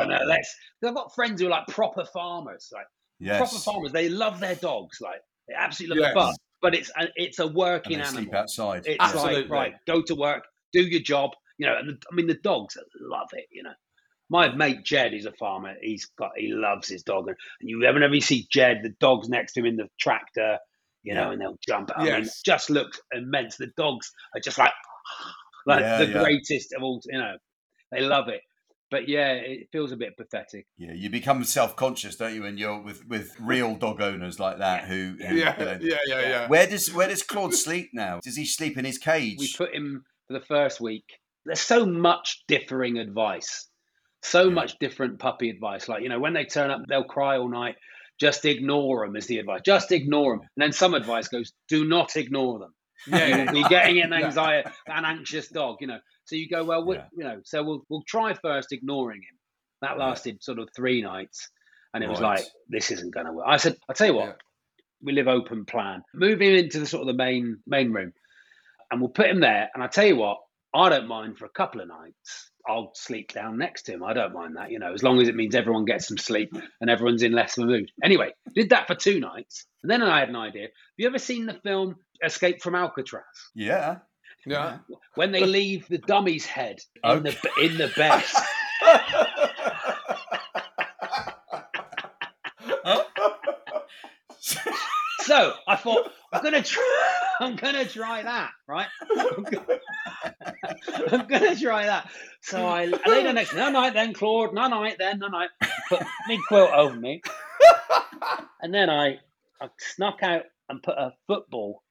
[0.01, 0.53] yeah, no, let's.
[0.83, 3.93] I've got friends who are like proper farmers, like proper farmers.
[3.93, 6.15] They love their dogs, like they absolutely Yes.
[6.15, 6.37] it.
[6.61, 8.13] but it's a, it's a working animal.
[8.23, 8.83] sleep outside.
[8.85, 9.41] It's Absolutely.
[9.43, 11.31] like right, go to work, do your job.
[11.57, 13.45] You know, and the, I mean, the dogs love it.
[13.51, 13.73] You know,
[14.29, 15.75] my mate Jed is a farmer.
[15.81, 19.53] He's got he loves his dog, and you whenever you see Jed, the dog's next
[19.53, 20.57] to him in the tractor.
[21.03, 21.31] You know, Yeah.
[21.33, 21.91] and they'll jump.
[21.95, 22.41] I mean, it Yes.
[22.41, 23.57] just looks immense.
[23.57, 24.73] The dogs are just like
[25.67, 26.23] like Yeah, the yeah.
[26.23, 26.99] greatest of all.
[27.05, 27.37] You know,
[27.91, 28.41] they love it.
[28.91, 30.67] But yeah, it feels a bit pathetic.
[30.77, 34.85] Yeah, you become self-conscious, don't you, when you're with, with real dog owners like that
[34.85, 36.47] who, who, Yeah, you yeah, yeah, yeah.
[36.47, 38.19] Where does where does Claude sleep now?
[38.23, 39.37] Does he sleep in his cage?
[39.39, 41.05] we put him for the first week.
[41.45, 43.67] There's so much differing advice,
[44.21, 44.53] so Yeah.
[44.53, 45.89] much different puppy advice.
[45.89, 47.75] Like, you know, when they turn up, they'll cry all night.
[48.19, 49.61] Just ignore them is the advice.
[49.65, 50.47] Just ignore them.
[50.55, 52.73] And then some advice goes, do not ignore them.
[53.07, 55.99] Yeah, You will be getting an anxiety, an anxious dog, you know.
[56.25, 57.05] So you go, well, we Yeah.
[57.17, 59.37] you know, so we'll, we'll try first ignoring him.
[59.81, 61.49] That lasted sort of three nights.
[61.93, 63.45] And it was like, this isn't going to work.
[63.47, 64.33] I said, I'll tell you what, Yeah.
[65.01, 66.03] we live open plan.
[66.13, 68.11] Move him into the sort of the main main room,
[68.91, 69.69] and we'll put him there.
[69.73, 70.39] And I tell you what,
[70.73, 72.51] I don't mind for a couple of nights.
[72.67, 74.03] I'll sleep down next to him.
[74.03, 76.53] I don't mind that, you know, as long as it means everyone gets some sleep
[76.81, 77.91] and everyone's in less of a mood.
[78.03, 80.63] Anyway, did that for two nights, and then I had an idea.
[80.63, 83.23] Have you ever seen the film Escape from Alcatraz?
[83.53, 83.97] yeah.
[84.45, 84.79] yeah.
[85.15, 88.23] When they leave the dummy's head in the in the bed.
[95.25, 97.13] So I thought I'm gonna try.
[97.39, 98.87] I'm gonna try that, right?
[99.17, 99.79] I'm gonna,
[101.11, 102.09] I'm gonna try that.
[102.41, 103.53] So I, I lay down next.
[103.53, 104.53] No night then, Claude.
[104.53, 105.19] No night then.
[105.19, 105.49] No night.
[105.89, 107.21] Put big quilt over me,
[108.61, 109.19] and then I,
[109.61, 111.83] I snuck out and put a football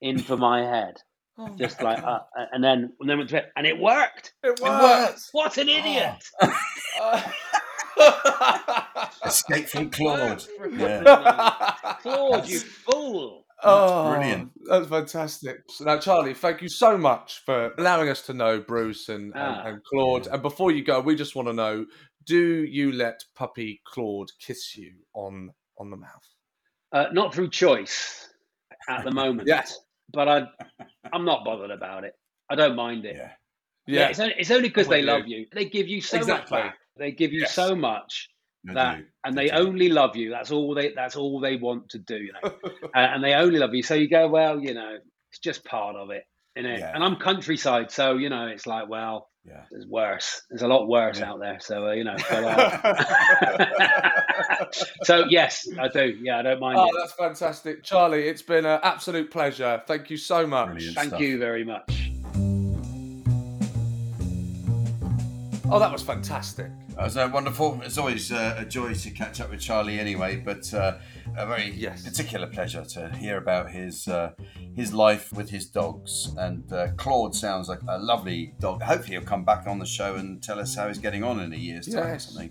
[0.00, 0.94] in for my head,
[1.38, 2.20] Oh, just like, uh,
[2.52, 4.34] and then and then went to bed, and it worked.
[4.42, 5.22] it worked.
[5.32, 6.22] What an idiot!
[9.24, 10.42] Escape from Claude.
[10.72, 11.02] Yeah.
[11.04, 11.94] yeah.
[12.00, 13.41] Claude, you fool!
[13.64, 14.50] Oh, brilliant.
[14.68, 15.58] That's fantastic.
[15.68, 19.36] So now, Charlie, thank you so much for allowing us to know Bruce and, and,
[19.36, 19.62] Ah.
[19.66, 20.26] and Claude.
[20.26, 21.86] And before you go, we just want to know:
[22.26, 26.26] Do you let puppy Claude kiss you on on the mouth?
[26.92, 28.28] Uh, not through choice
[28.88, 29.48] at the moment.
[29.48, 29.78] Yes.
[30.12, 30.42] But I,
[31.12, 32.14] I'm not bothered about it.
[32.50, 33.16] I don't mind it.
[33.16, 33.30] Yeah.
[33.86, 35.38] Yeah, it's only, it's only because they with love you.
[35.38, 35.46] you.
[35.52, 36.58] They give you so Exactly.
[36.58, 36.76] much back.
[36.96, 37.54] They give you Yes.
[37.54, 38.28] so much
[38.70, 39.04] I that, do.
[39.24, 40.30] and I they only love you.
[40.30, 40.92] That's all they.
[40.94, 42.16] That's all they want to do.
[42.16, 42.50] You know,
[42.94, 43.82] uh, and they only love you.
[43.82, 44.98] So you go, well, you know,
[45.30, 46.22] it's just part of it,
[46.56, 46.70] you know.
[46.76, 46.92] Yeah.
[46.94, 49.62] And I'm countryside, so you know, it's like, well, Yeah.
[49.70, 50.42] there's worse.
[50.48, 51.30] There's a lot worse Yeah.
[51.32, 51.58] out there.
[51.60, 52.14] So uh, you know.
[52.30, 52.44] But,
[53.80, 54.66] uh,
[55.02, 56.16] so yes, I do.
[56.22, 56.92] Yeah, I don't mind Oh, it.
[57.00, 58.28] that's fantastic, Charlie.
[58.28, 59.82] It's been an absolute pleasure.
[59.88, 60.68] Thank you so much.
[60.70, 60.94] Brilliant.
[60.96, 61.20] Thank stuff.
[61.20, 62.10] you very much.
[65.74, 66.70] Oh, that was fantastic.
[66.96, 67.80] That was uh, wonderful.
[67.82, 70.98] It's always uh, a joy to catch up with Charlie anyway, but uh,
[71.36, 72.04] a very Yes.
[72.04, 74.32] particular pleasure to hear about his uh,
[74.76, 76.34] his life with his dogs.
[76.36, 78.82] And uh, Claude sounds like a lovely dog.
[78.82, 81.52] Hopefully, he'll come back on the show and tell us how he's getting on in
[81.52, 82.50] a year's time or something.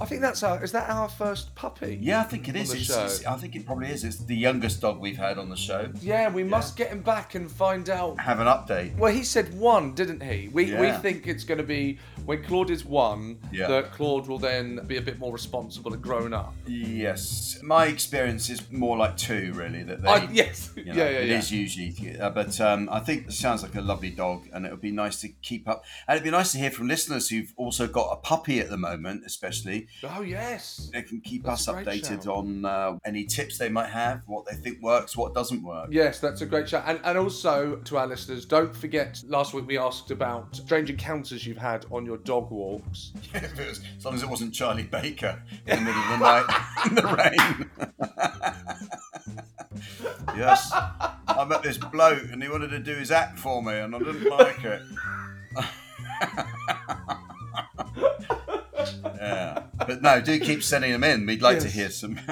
[0.00, 0.62] I think that's our.
[0.64, 1.98] Is that our first puppy?
[2.00, 2.70] Yeah, I think it On is.
[2.70, 4.02] the It's, it's- I think it probably is.
[4.04, 5.90] It's the youngest dog we've had on the show.
[6.00, 8.18] Yeah, we must get him back and find out.
[8.18, 8.96] Have an update.
[8.96, 10.48] Well, he said one, didn't he?
[10.52, 13.68] We we think it's going to be when Claude is one Yeah.
[13.68, 16.52] that Claude will then be a bit more responsible and grown up.
[16.66, 19.82] Yes, my experience is more like two, really.
[19.84, 21.38] That they, I, yes, you know, yeah, yeah, it yeah.
[21.38, 22.18] is usually.
[22.18, 24.90] Uh, but um, I think it sounds like a lovely dog, and it would be
[24.90, 25.84] nice to keep up.
[26.08, 28.76] And it'd be nice to hear from listeners who've also got a puppy at the
[28.78, 29.81] moment, especially.
[30.04, 30.90] Oh yes.
[30.92, 34.54] They can keep That's us updated on uh, any tips they might have, what they
[34.56, 35.88] think works, what doesn't work.
[35.90, 36.84] Yes, that's a great shout.
[36.86, 41.46] And, and also to our listeners, don't forget last week we asked about strange encounters
[41.46, 43.12] you've had on your dog walks.
[43.34, 46.46] It was- as long as it wasn't Charlie Baker in the middle of the night
[46.86, 47.70] in the rain.
[50.36, 53.94] yes, I met this bloke and he wanted to do his act for me, and
[53.94, 54.82] I didn't like it.
[59.22, 61.26] Yeah, but no, do keep sending them in.
[61.26, 62.18] We'd like to hear some.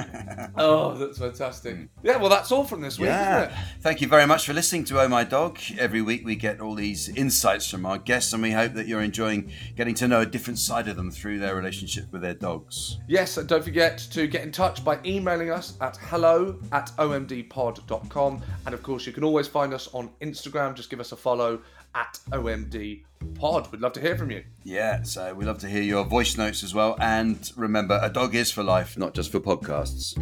[0.57, 1.77] Oh, that's fantastic.
[1.77, 1.89] Mm.
[2.03, 3.51] Yeah, well, that's all from this week, isn't it?
[3.51, 3.65] Yeah.
[3.81, 5.59] Thank you very much for listening to Oh My Dog.
[5.79, 9.03] Every week we get all these insights from our guests, and we hope that you're
[9.03, 12.99] enjoying getting to know a different side of them through their relationship with their dogs.
[13.09, 18.43] Yes, and don't forget to get in touch by emailing us at hello at omdpod.com.
[18.67, 20.75] And of course, you can always find us on Instagram.
[20.75, 21.61] Just give us a follow
[21.95, 23.03] at OMD
[23.35, 23.71] Pod.
[23.73, 24.45] We'd love to hear from you.
[24.65, 26.97] Yeah, so we love to hear your voice notes as well.
[27.01, 30.17] And remember, a dog is for life, not just for podcasts.